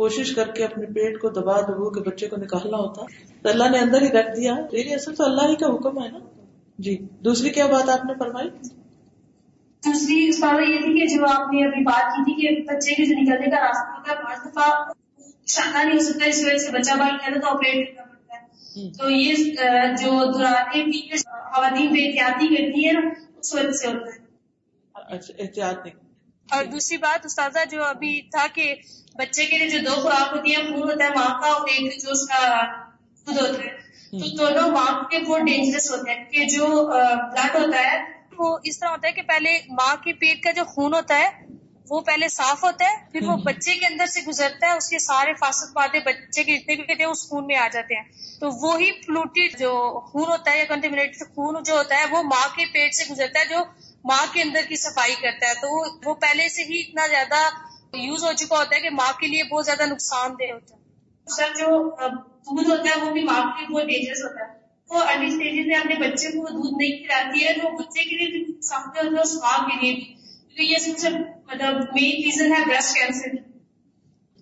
[0.00, 3.00] کوشش کر کے اپنے پیٹ کو دبا دبو کے بچے کو نکالنا ہوتا۔
[3.42, 4.54] تو اللہ نے اندر ہی رکھ دیا۔
[4.94, 6.18] اصل تو اللہ ہی کا حکم ہے نا۔
[6.78, 8.48] جی۔ دوسری کیا بات آپ نے فرمائی؟
[9.86, 10.14] دوسری
[10.72, 13.50] یہ تھی کہ جو آپ نے ابھی بات کی تھی کہ بچے کے جو نکلنے
[13.50, 14.92] کا راستہ ہوتا ہے بعض دفعہ
[15.46, 18.90] شادہ نہیں ہو سکتا اس وجہ سے بچہ بال کہتا تو آپریٹ کرنا پڑتا ہے۔
[18.98, 19.34] تو یہ
[20.00, 20.90] جو دوران
[21.52, 23.00] خواتین پہ احتیاطی کرتی ہے نا
[23.38, 24.20] اس وجہ سے ہوتا ہے۔
[24.94, 26.09] اچھا احتیاط نہیں۔
[26.50, 28.74] اور دوسری بات استاذہ جو ابھی تھا کہ
[29.14, 32.02] بچے کے لیے جو دو خوراک ہوتی ہیں خون ہوتا ہے ماں کا اور ایک
[32.02, 32.60] جو اس کا
[33.26, 33.78] خود ہوتا ہے۔
[34.12, 36.66] تو دونوں ماں کے بہت ڈینجرس ہوتے ہیں کہ جو
[37.32, 37.98] بلڈ ہوتا ہے
[38.38, 41.28] وہ اس طرح ہوتا ہے کہ پہلے ماں کے پیٹ کا جو خون ہوتا ہے
[41.90, 44.98] وہ پہلے صاف ہوتا ہے پھر وہ بچے کے اندر سے گزرتا ہے اس کے
[44.98, 48.02] سارے فاسد باتیں بچے کے جتنے بھی کہتے ہیں اس خون میں آ جاتے ہیں۔
[48.40, 52.46] تو وہی فلوٹیڈ جو خون ہوتا ہے یا کنٹیمنیٹ خون جو ہوتا ہے وہ ماں
[52.56, 53.64] کے پیٹ سے گزرتا ہے جو
[54.04, 57.48] ماں کے اندر کی صفائی کرتا ہے تو وہ پہلے سے ہی اتنا زیادہ
[57.96, 60.80] یوز ہو چکا ہوتا ہے کہ ماں کے لیے بہت زیادہ نقصان دہ ہوتا ہے۔
[61.36, 61.90] سر، جو
[62.26, 64.58] دودھ ہوتا ہے، وہ بھی ماں کے لیے بہت ڈینجرس ہوتا ہے۔
[64.90, 68.26] وہ ارلی اسٹیج میں اپنے بچے کو دودھ نہیں کھلاتی ہے، تو بچے کے لیے
[68.26, 70.04] بھی سامنے ہوتا ہے اس ماں کے لیے بھی۔
[70.54, 71.08] کیونکہ یہ سب سے
[71.46, 73.49] مطلب مین ریزن ہے بریسٹ کینسر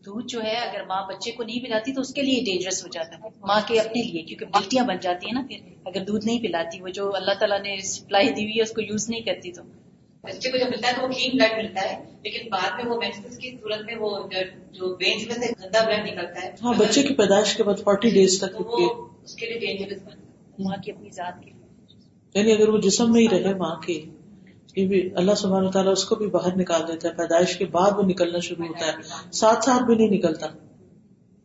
[0.09, 2.89] دودھ جو ہے اگر ماں بچے کو نہیں پلاتی تو اس کے لیے ڈینجرس ہو
[2.89, 6.27] جاتا ہے۔ ماں کے اپنے لیے کیونکہ بیٹیاں بن جاتی ہیں نا پھر اگر دودھ
[6.27, 9.21] نہیں پلاتی وہ جو اللہ تعالیٰ نے سپلائی دی ہوئی ہے اس کو یوز نہیں
[9.21, 9.63] کرتی تو۔
[10.23, 13.01] بچے کو جب ملتا ہے تو وہ کلین بلڈ ملتا ہے لیکن بعد میں وہ
[13.01, 14.19] میکسس کی صورت میں وہ
[14.73, 18.11] جو وینس میں سے گندا بلڈ نکلتا ہے۔ ہاں بچے کی پیدائش کے بعد فورٹی
[18.11, 18.91] ڈیز تک وہ
[19.25, 21.59] اس کے لیے ڈینجرس بنتا ماں کی اپنی ذات کے لیے۔
[22.35, 24.01] یعنی اگر وہ جسم میں ہی رہے ماں کے
[24.79, 27.91] یہ بھی اللہ سبحانہ تعالیٰ اس کو بھی باہر نکال دیتا ہے، پیدائش کے بعد
[27.97, 28.93] وہ نکلنا شروع ہوتا ہے۔
[29.33, 30.47] ساتھ ساتھ بھی نہیں نکلتا۔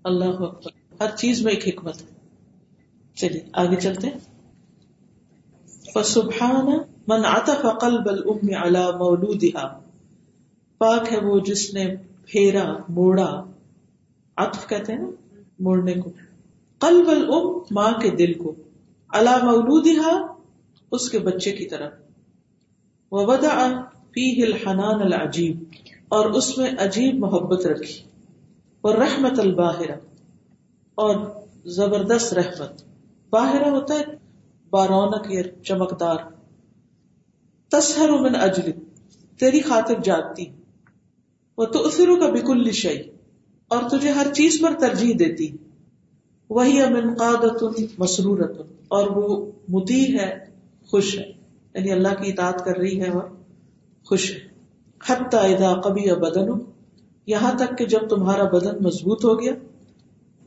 [0.04, 2.08] اللہ اکبر۔ ہر چیز میں ایک حکمت ہے۔
[3.16, 4.08] چلیے، آگے چلتے
[5.94, 6.66] فسبحان
[7.08, 9.80] من عطف قلب الام على مولودها۔
[10.78, 13.44] پاک ہے وہ جس نے پھیرا، موڑا۔
[14.38, 15.06] عطف کہتے ہیں
[15.60, 16.12] موڑنے کو۔
[16.80, 18.56] قلب الام ماں کے دل کو۔
[19.10, 20.26] على مولودها،
[20.92, 22.03] اس کے بچے کی طرف۔
[23.14, 23.58] وبدا
[24.12, 25.64] فيه الحنان العجیب،
[26.10, 28.04] اور اس میں عجیب محبت رکھی
[28.82, 29.96] اور رحمت الباہرہ،
[30.96, 31.16] اور
[31.66, 32.82] زبردست رحمت۔
[33.30, 34.04] باہرہ ہوتا ہے
[34.70, 36.18] بارونک یا چمکدار۔
[37.72, 38.72] تسہر من اجل،
[39.40, 40.46] تیری خاطر جاگتی
[41.58, 43.02] وہ تو اسرو کا بکل شعی
[43.68, 45.48] اور تجھے ہر چیز پر ترجیح دیتی۔
[46.50, 47.64] وہی امن قادت
[48.00, 50.46] مسرورت اور وہ متی ہے،
[50.92, 51.33] خوش ہے۔
[51.76, 53.30] یعنی اللہ کی اطاعت کر رہی ہے اور
[54.06, 54.40] خوش ہے
[55.02, 56.50] حتی اذا قبی بدن
[57.28, 59.54] یہاں تک کہ جب تمہارا بدن مضبوط ہو گیا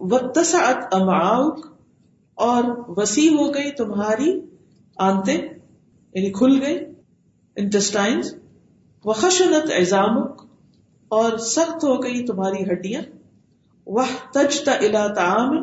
[0.01, 1.67] وتسعت امعاؤک،
[2.39, 2.65] اور
[2.97, 4.33] وسیع ہو گئی تمہاری
[4.97, 6.77] آنتے یعنی کھل گئی
[7.57, 8.35] انٹسٹائنس
[9.05, 10.43] وخشنت ایزامک
[11.11, 13.03] اور سخت ہو گئی تمہاری ہڈیاں۔
[13.87, 15.57] وہ تجتا الا تعام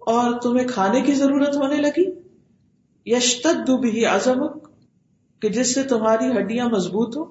[0.00, 2.04] اور تمہیں کھانے کی ضرورت ہونے لگی۔
[3.06, 4.57] یشتد بھی عزمک
[5.40, 7.24] کہ جس سے تمہاری ہڈیاں مضبوط ہو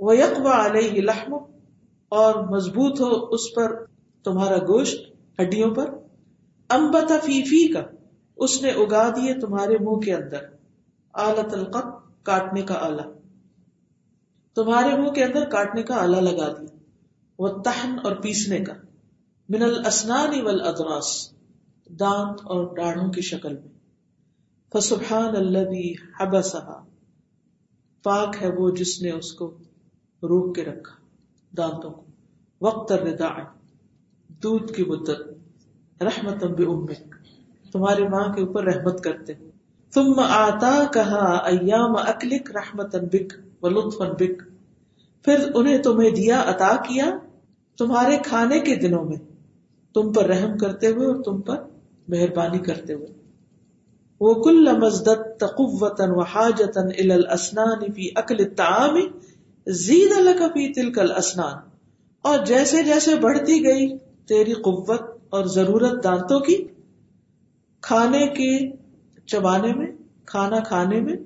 [0.00, 1.34] وہ یکوا علیہ لحم
[2.08, 3.84] اور مضبوط ہو اس پر
[4.24, 5.00] تمہارا گوشت
[5.40, 5.90] ہڈیوں پر۔
[6.68, 7.82] امبتا فی فی کا
[8.36, 10.38] اس نے اگا دیے تمہارے منہ کے اندر۔
[11.12, 11.86] آلہ تلقت
[12.22, 13.02] کاٹنے کا آلہ۔
[14.54, 16.76] تمہارے منہ کے اندر کاٹنے کا آلہ لگا دیا۔
[17.38, 18.72] وہ تہن اور پیسنے کا۔
[19.48, 21.30] من الاسنان والادراس
[21.86, 23.78] دانت اور ڈاڑھوں کی شکل میں۔
[24.72, 26.87] فسبحان الذي حبسها۔
[28.02, 29.46] پاک ہے وہ جس نے اس کو
[30.22, 30.96] روک کے رکھا،
[31.56, 32.02] دانتوں کو۔
[32.60, 33.38] وقت الرضاع،
[34.42, 35.20] دودھ کی مدت
[36.02, 36.40] رحمت
[37.72, 39.32] تمہاری ماں کے اوپر رحمت کرتے۔
[39.94, 44.42] تم آتا کہا ایام اکلک رحمت بک و لطف بک۔
[45.24, 47.18] پھر انہیں تمہیں دیا، عطا کیا
[47.78, 49.16] تمہارے کھانے کے دنوں میں۔
[49.94, 51.62] تم پر رحم کرتے ہوئے اور تم پر
[52.08, 53.27] مہربانی کرتے ہوئے۔
[54.20, 58.98] وہ کل مزدت تقوتن و حاجتن الاسنان فی اکل الطعام
[59.66, 61.68] زید لک فی تلک الاسنان
[62.22, 63.98] اور جیسے جیسے بڑھتی گئی،
[64.28, 66.66] تیری قوت اور ضرورت دانتوں کی،
[67.80, 68.72] کھانے کے
[69.26, 69.86] چبانے میں،
[70.26, 71.16] کھانا کھانے میں،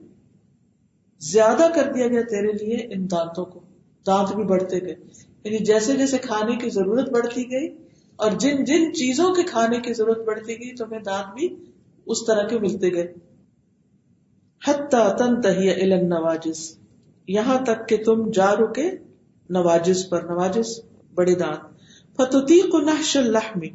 [1.21, 3.61] زیادہ کر دیا گیا تیرے لیے ان دانتوں کو۔
[4.07, 4.95] دانت بھی بڑھتے گئے۔
[5.45, 7.69] یعنی جیسے جیسے کھانے کی ضرورت بڑھتی گئی
[8.17, 11.57] اور جن جن چیزوں کے کھانے کی ضرورت بڑھتی گئی، تمہیں دانت بھی
[12.07, 13.13] اس طرح کے ملتے گئے؟
[14.63, 16.79] حتی تن تہیا نواجس
[17.29, 18.91] یہاں تک کہ تم جا رکے
[19.51, 20.81] نواجس پر، نواجس
[21.15, 23.69] بڑے دانت فتوتی کو نحش الحمی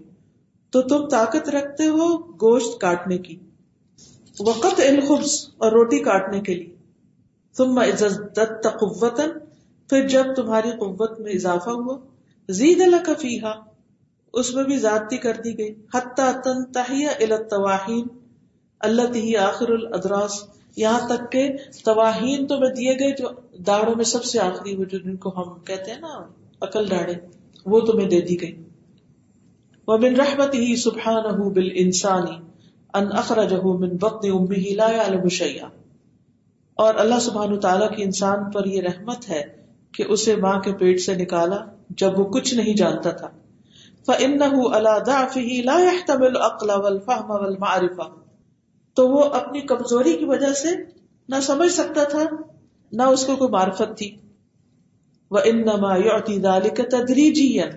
[0.73, 3.37] تو تم طاقت رکھتے ہو گوشت کاٹنے کی۔
[4.39, 6.75] وقت الخبز، اور روٹی کاٹنے کے لیے۔
[7.55, 9.29] تم عزت قوتن
[9.89, 11.97] پھر جب تمہاری قوت میں اضافہ ہوا
[12.49, 13.51] زید اللہ فیحا
[14.33, 18.07] اس میں بھی ذاتی کر دی گئی۔ حتیٰ تن تہیا التواہین
[18.79, 20.43] اللہ تہی آخر الادراس۔
[20.75, 21.49] یہاں تک کہ
[21.85, 23.27] تواہین تمہیں دیے گئے جو
[23.67, 26.27] داڑوں میں سب سے آخری وہ جو جن کو ہم کہتے ہیں نا،
[26.61, 27.13] عقل ڈاڑے
[27.65, 28.63] وہ تمہیں دے دی گئی۔
[29.87, 32.39] وہ من رحمت ہی سبحان بال انسانی
[32.93, 35.67] ان اخرجہ من بطن امه لا يعلم شيئا۔
[36.73, 39.43] اور اللہ سبحانہ تعالیٰ کی انسان پر یہ رحمت ہے
[39.91, 43.27] کہ اسے ماں کے پیٹ سے نکالا جب وہ کچھ نہیں جانتا تھا۔
[44.07, 48.05] فَإِنَّهُ عَلَى ضَعْفِهِ لَا يَحْتَمِلُ الْعَقْلَ وَالْفَهْمَ وَالْمَعْرِفَةَ
[48.93, 50.69] تو وہ اپنی کمزوری کی وجہ سے
[51.29, 52.23] نہ سمجھ سکتا تھا،
[52.91, 54.15] نہ اس کو کوئی معرفت تھی۔
[55.31, 57.69] وَإِنَّمَا يُعْتِي ذَلِكَ تَدْرِيجِيًا۔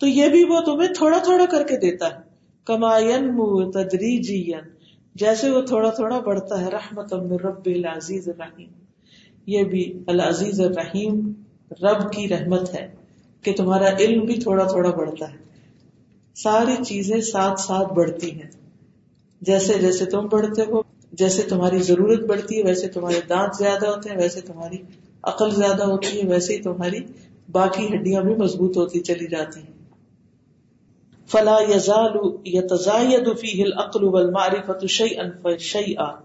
[0.00, 2.26] تو یہ بھی وہ تمہیں تھوڑا تھوڑا کر کے دیتا ہے۔
[2.64, 4.58] کما ينمو تدریجیا
[5.14, 8.68] جیسے وہ تھوڑا تھوڑا بڑھتا ہے رحمت من رب العزیز الرحیم
[9.46, 11.32] یہ بھی العزیز الرحیم،
[11.70, 12.94] رب کی رحمت ہے
[13.42, 15.46] کہ تمہارا علم بھی تھوڑا تھوڑا بڑھتا ہے۔
[16.36, 18.50] ساری چیزیں ساتھ ساتھ بڑھتی ہیں۔
[19.40, 20.82] جیسے جیسے تم بڑھتے ہو،
[21.12, 24.76] جیسے تمہاری ضرورت بڑھتی ہے، ویسے تمہارے دانت زیادہ ہوتے ہیں، ویسے تمہاری
[25.22, 26.98] عقل زیادہ ہوتی ہے، ویسے ہی تمہاری
[27.52, 29.76] باقی ہڈیاں بھی مضبوط ہوتی چلی جاتی ہیں۔
[31.26, 36.20] فلا یزال یتزاید فیہ العقل والمعرفت شیئا فشیئا۔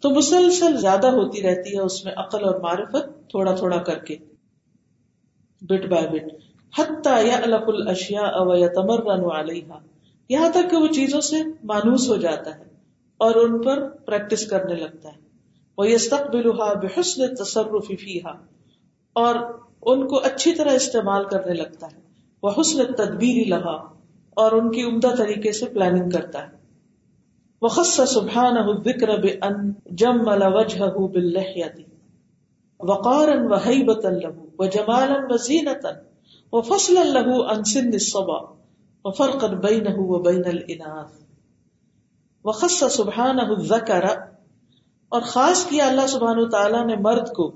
[0.00, 4.16] تو مسلسل زیادہ ہوتی رہتی ہے اس میں عقل اور معرفت تھوڑا تھوڑا کر کے۔
[5.60, 6.47] Bit by bit.
[6.78, 9.78] حتی یعلق الاشیاء و یتمرن علیہا،
[10.28, 12.64] یہاں تک کہ وہ چیزوں سے مانوس ہو جاتا ہے
[13.18, 15.28] اور ان پر پریکٹس کرنے لگتا ہے۔
[15.78, 18.30] وہ یستقبلها بحسن التصرف فیہا
[19.12, 19.34] اور
[19.82, 22.00] ان کو اچھی طرح استعمال کرنے لگتا ہے۔
[22.42, 23.92] وہ حسن تدبیر لہا
[24.30, 26.58] اور ان کی عمدہ طریقے سے پلاننگ کرتا ہے۔
[27.62, 31.64] وخص سبحانہ الذکر بان جمل وجهه باللحیہ
[32.80, 35.36] وقارا وهیبتا له، وجمالا
[36.52, 38.56] وزینتا وفصلا له عن سن الصبا
[39.04, 41.10] وفرقا بينه وبين الاناث
[42.44, 44.04] وخص سبحانہ الذکر
[45.08, 47.50] اور خاص کیا اللہ سبحانہ تعالی نے مرد کو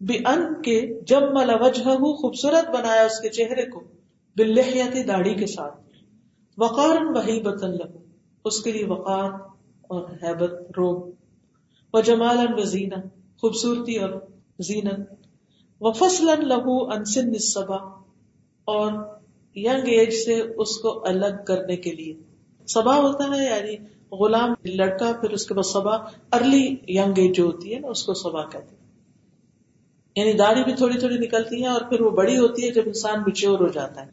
[0.00, 3.80] بان کے جمل وجهه خوبصورت بنایا اس کے چہرے کو
[4.36, 5.80] باللحیہ داڑھی کے ساتھ.
[6.58, 7.98] وقار وہی بتن لہو،
[8.44, 9.30] اس کے لیے وقار
[9.82, 12.96] اور حیبت روب و جمال و زینا
[13.36, 14.10] خوبصورتی اور
[14.58, 15.14] زینت.
[15.80, 17.97] و فصل لہو انسن نصبا
[18.68, 18.92] اور
[19.56, 22.14] ینگ ایج سے اس کو الگ کرنے کے لیے۔
[22.66, 23.76] سبا ہوتا ہے یعنی
[24.14, 25.96] غلام لڑکا، پھر اس کے بعد سبا
[26.32, 28.88] ارلی ینگ ایج جو ہوتی ہے نا، اس کو سبا کہتے ہیں۔
[30.16, 33.20] یعنی داڑھی بھی تھوڑی تھوڑی نکلتی ہے اور پھر وہ بڑی ہوتی ہے جب انسان
[33.20, 34.10] میچور ہو جاتا ہے۔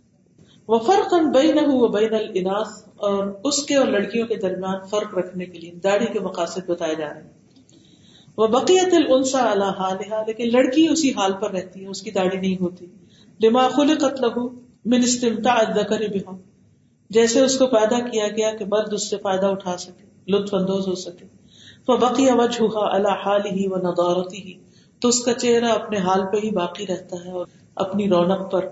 [0.68, 5.46] وہ فرق بین و بین الناس اور اس کے اور لڑکیوں کے درمیان فرق رکھنے
[5.46, 7.30] کے لیے، داڑھی کے مقاصد بتائے جا رہے ہیں۔
[8.38, 9.98] وہ بقیت السا اللہ حال
[10.28, 12.86] لیکن لڑکی اسی حال پر رہتی ہے، اس کی داڑھی نہیں ہوتی۔
[13.44, 14.46] لما خلقت له
[14.86, 16.38] من استمتاع الذکر بها۔
[17.10, 20.88] جیسے اس کو پیدا کیا گیا کہ مرد اس سے فائدہ اٹھا سکے، لطف اندوز
[20.88, 21.26] ہو سکے۔
[21.86, 24.62] فبقي وجهها على حاله ونضارته
[25.00, 28.66] تو اس کا چہرہ اپنے حال پہ ہی باقی رہتا ہے اور اپنی رونق پر۔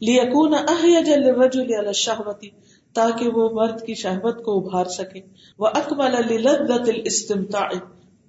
[0.00, 2.48] لیکون احیج للرجل علی الشہوتی
[2.92, 5.20] تاکہ وہ مرد کی شہوت کو ابھار سکے۔
[5.58, 7.68] وہ اکمل للذت الاستمتاع۔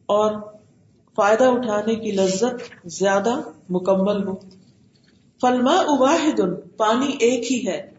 [0.05, 0.31] اور
[1.15, 3.35] فائدہ اٹھانے کی لذت زیادہ
[3.69, 4.35] مکمل ہو۔
[5.41, 6.41] فالماء واحد،
[6.77, 7.89] پانی ایک ہی ہے۔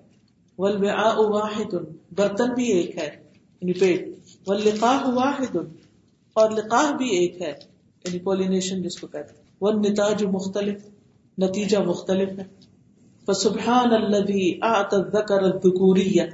[0.59, 1.75] والوعاء واحد،
[2.17, 3.17] برتن بھی ایک ہے۔
[3.61, 4.09] یعنی پیٹ۔
[4.47, 5.57] واللقاح واحد،
[6.33, 7.53] اور لقاح بھی ایک ہے۔
[8.05, 10.79] یعنی پولینیشن جس کو کہتے ہیں۔ والنتاج مختلف،
[11.39, 12.45] نتیجہ مختلف ہے۔
[13.27, 16.27] فسبحان الذي اعطى الذكر الذكوريه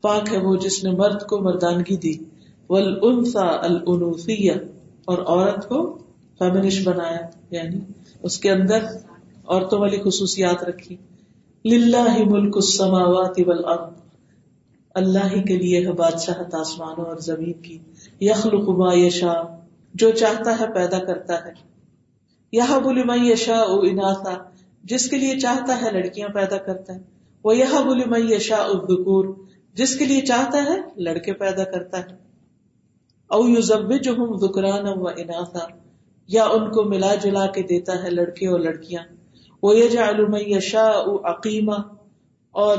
[0.00, 2.14] پاک ہے وہ جس نے مرد کو مردانگی دی۔
[2.68, 4.56] والانثى الانوثيه
[5.04, 5.98] اور عورت کو
[6.38, 7.78] فیمنش بنایا۔ یعنی
[8.22, 8.78] اس کے اندر
[9.48, 10.96] عورتوں والی خصوصیات رکھی۔
[11.64, 13.94] للہ ملک السماوات والارض۔
[14.94, 17.78] اللہ ہی کے لیے ہے بادشاہت آسمانوں اور زمین کی۔
[18.20, 19.42] یخلق ما یشاء۔
[19.94, 21.52] جو چاہتا ہے پیدا کرتا ہے۔
[22.52, 24.42] یہب لمن یشاء اناثا۔
[24.84, 26.98] جس کے لیے چاہتا ہے لڑکیاں پیدا کرتا ہے۔
[27.44, 29.24] وہ یہ بولی میں یشا الدکور
[29.74, 32.16] جس کے لیے چاہتا ہے لڑکے پیدا کرتا ہے۔
[33.26, 34.14] او یو ضب جو
[35.02, 35.66] و اناسا
[36.28, 39.13] یا ان کو ملا جلا کے دیتا ہے لڑکے اور لڑکیاں۔
[39.64, 40.92] وہ یہ جا یشا
[41.24, 41.74] عقیمہ
[42.50, 42.78] اور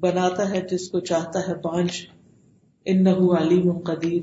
[0.00, 1.90] بناتا ہے جس کو چاہتا ہے بانج
[2.84, 4.22] ان علیم قدیر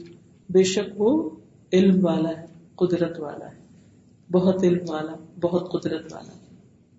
[0.50, 1.30] بے شک وہ
[1.74, 2.46] علم والا ہے،
[2.76, 3.56] قدرت والا ہے۔
[4.32, 5.12] بہت علم والا،
[5.42, 6.34] بہت قدرت والا۔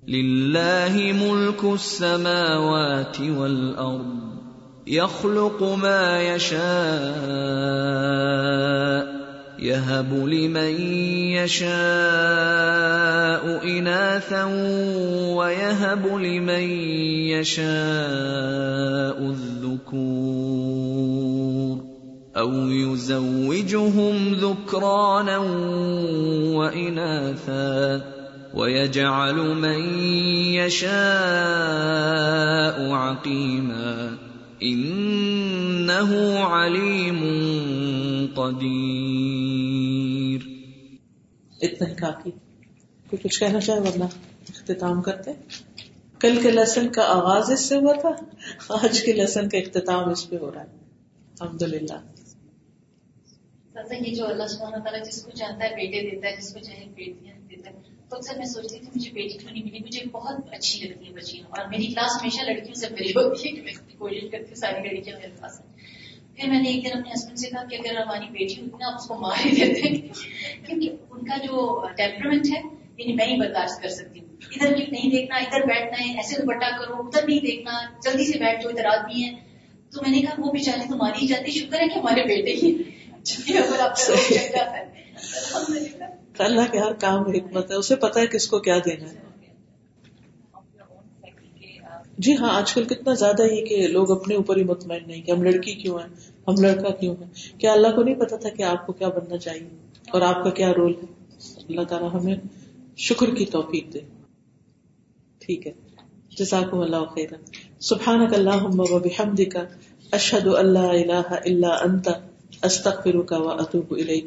[0.08, 9.13] لله ملك السماوات والارض يخلق ما يشاء
[9.58, 10.80] يهب لمن
[11.38, 11.74] يشاء
[13.78, 14.44] اناثا
[15.34, 16.64] ويهب لمن
[17.30, 20.74] يشاء الذكور
[22.36, 25.38] او يزوجهم ذكرانا
[26.58, 28.02] واناثا
[28.54, 29.98] ويجعل من
[30.54, 30.94] يشاء
[32.92, 34.23] عقيما
[34.64, 37.24] انه عليم
[38.34, 40.40] قدير۔
[41.62, 44.04] اتنا ہی کافی کوئی کچھ کہنا چاہے ورنہ
[44.48, 45.32] اختتام کرتے۔
[46.18, 48.10] کل کے لیسن کا آغاز اس سے ہوا تھا
[48.68, 50.66] آج کے لیسن کا اختتام اس پہ ہو رہا ہے۔
[51.40, 52.00] الحمد للہ
[54.00, 56.84] یہ جو اللہ سبحانہ تعالیٰ جس کو چاہتا ہے بیٹے دیتا ہے جس کو چاہے
[56.94, 57.33] بیٹیاں
[58.10, 61.12] تو اکثر میں سوچتی تھی مجھے بیٹی کیوں نہیں ملی؟ مجھے بہت اچھی لگتی ہے
[61.12, 64.88] بچیاں اور میری کلاس ہمیشہ لڑکیوں سے بری ہوتی ہے کہ کوشش کرتی ہوں ساری
[64.88, 65.72] لڑکیاں میرے پاس ہیں
[66.36, 68.86] پھر میں نے ایک دن اپنے ہسبینڈ سے کہا کہ اگر ہماری بیٹی ہوتی نا
[68.86, 69.88] اس کو مار ہی دیتے
[70.66, 72.60] کیونکہ ان کا جو ٹیمپرمنٹ ہے
[72.98, 76.36] یعنی میں ہی برداشت کر سکتی ہوں۔ ادھر بھی نہیں دیکھنا ادھر بیٹھنا ہے ایسے
[76.36, 79.30] دوپٹا کرو ادھر نہیں دیکھنا جلدی سے بیٹھ جو ادھر آدمی ہے۔
[79.90, 82.82] تو میں نے کہا وہ بیچارے تمہاری جاتی شکر ہے کہ ہمارے بیٹے ہی
[86.42, 89.24] اللہ کے ہر کام میں حکمت ہے، اسے پتا ہے کس کو کیا دینا ہے۔
[92.18, 95.30] جی ہاں آج کل کتنا زیادہ ہی کہ لوگ اپنے اوپر ہی مطمئن نہیں، کہ
[95.30, 96.08] ہم لڑکی کیوں ہیں،
[96.48, 99.38] ہم لڑکا کیوں ہیں۔ کیا اللہ کو نہیں پتا تھا کہ آپ کو کیا بننا
[99.38, 99.68] چاہیے؟
[100.10, 101.06] اور آپ کا کیا رول ہے؟
[101.68, 102.36] اللہ تعالیٰ ہمیں
[102.96, 103.98] شکر کی توفیق دے۔
[105.38, 105.72] ٹھیک ہے۔
[106.36, 107.28] جزاکم اللہ خیر
[107.80, 108.66] سبحان اللہ
[108.98, 109.56] بحمدک،
[110.12, 112.08] اشہد اللہ الہ الا انت،
[112.62, 114.26] استغفرک و اتوب الیک۔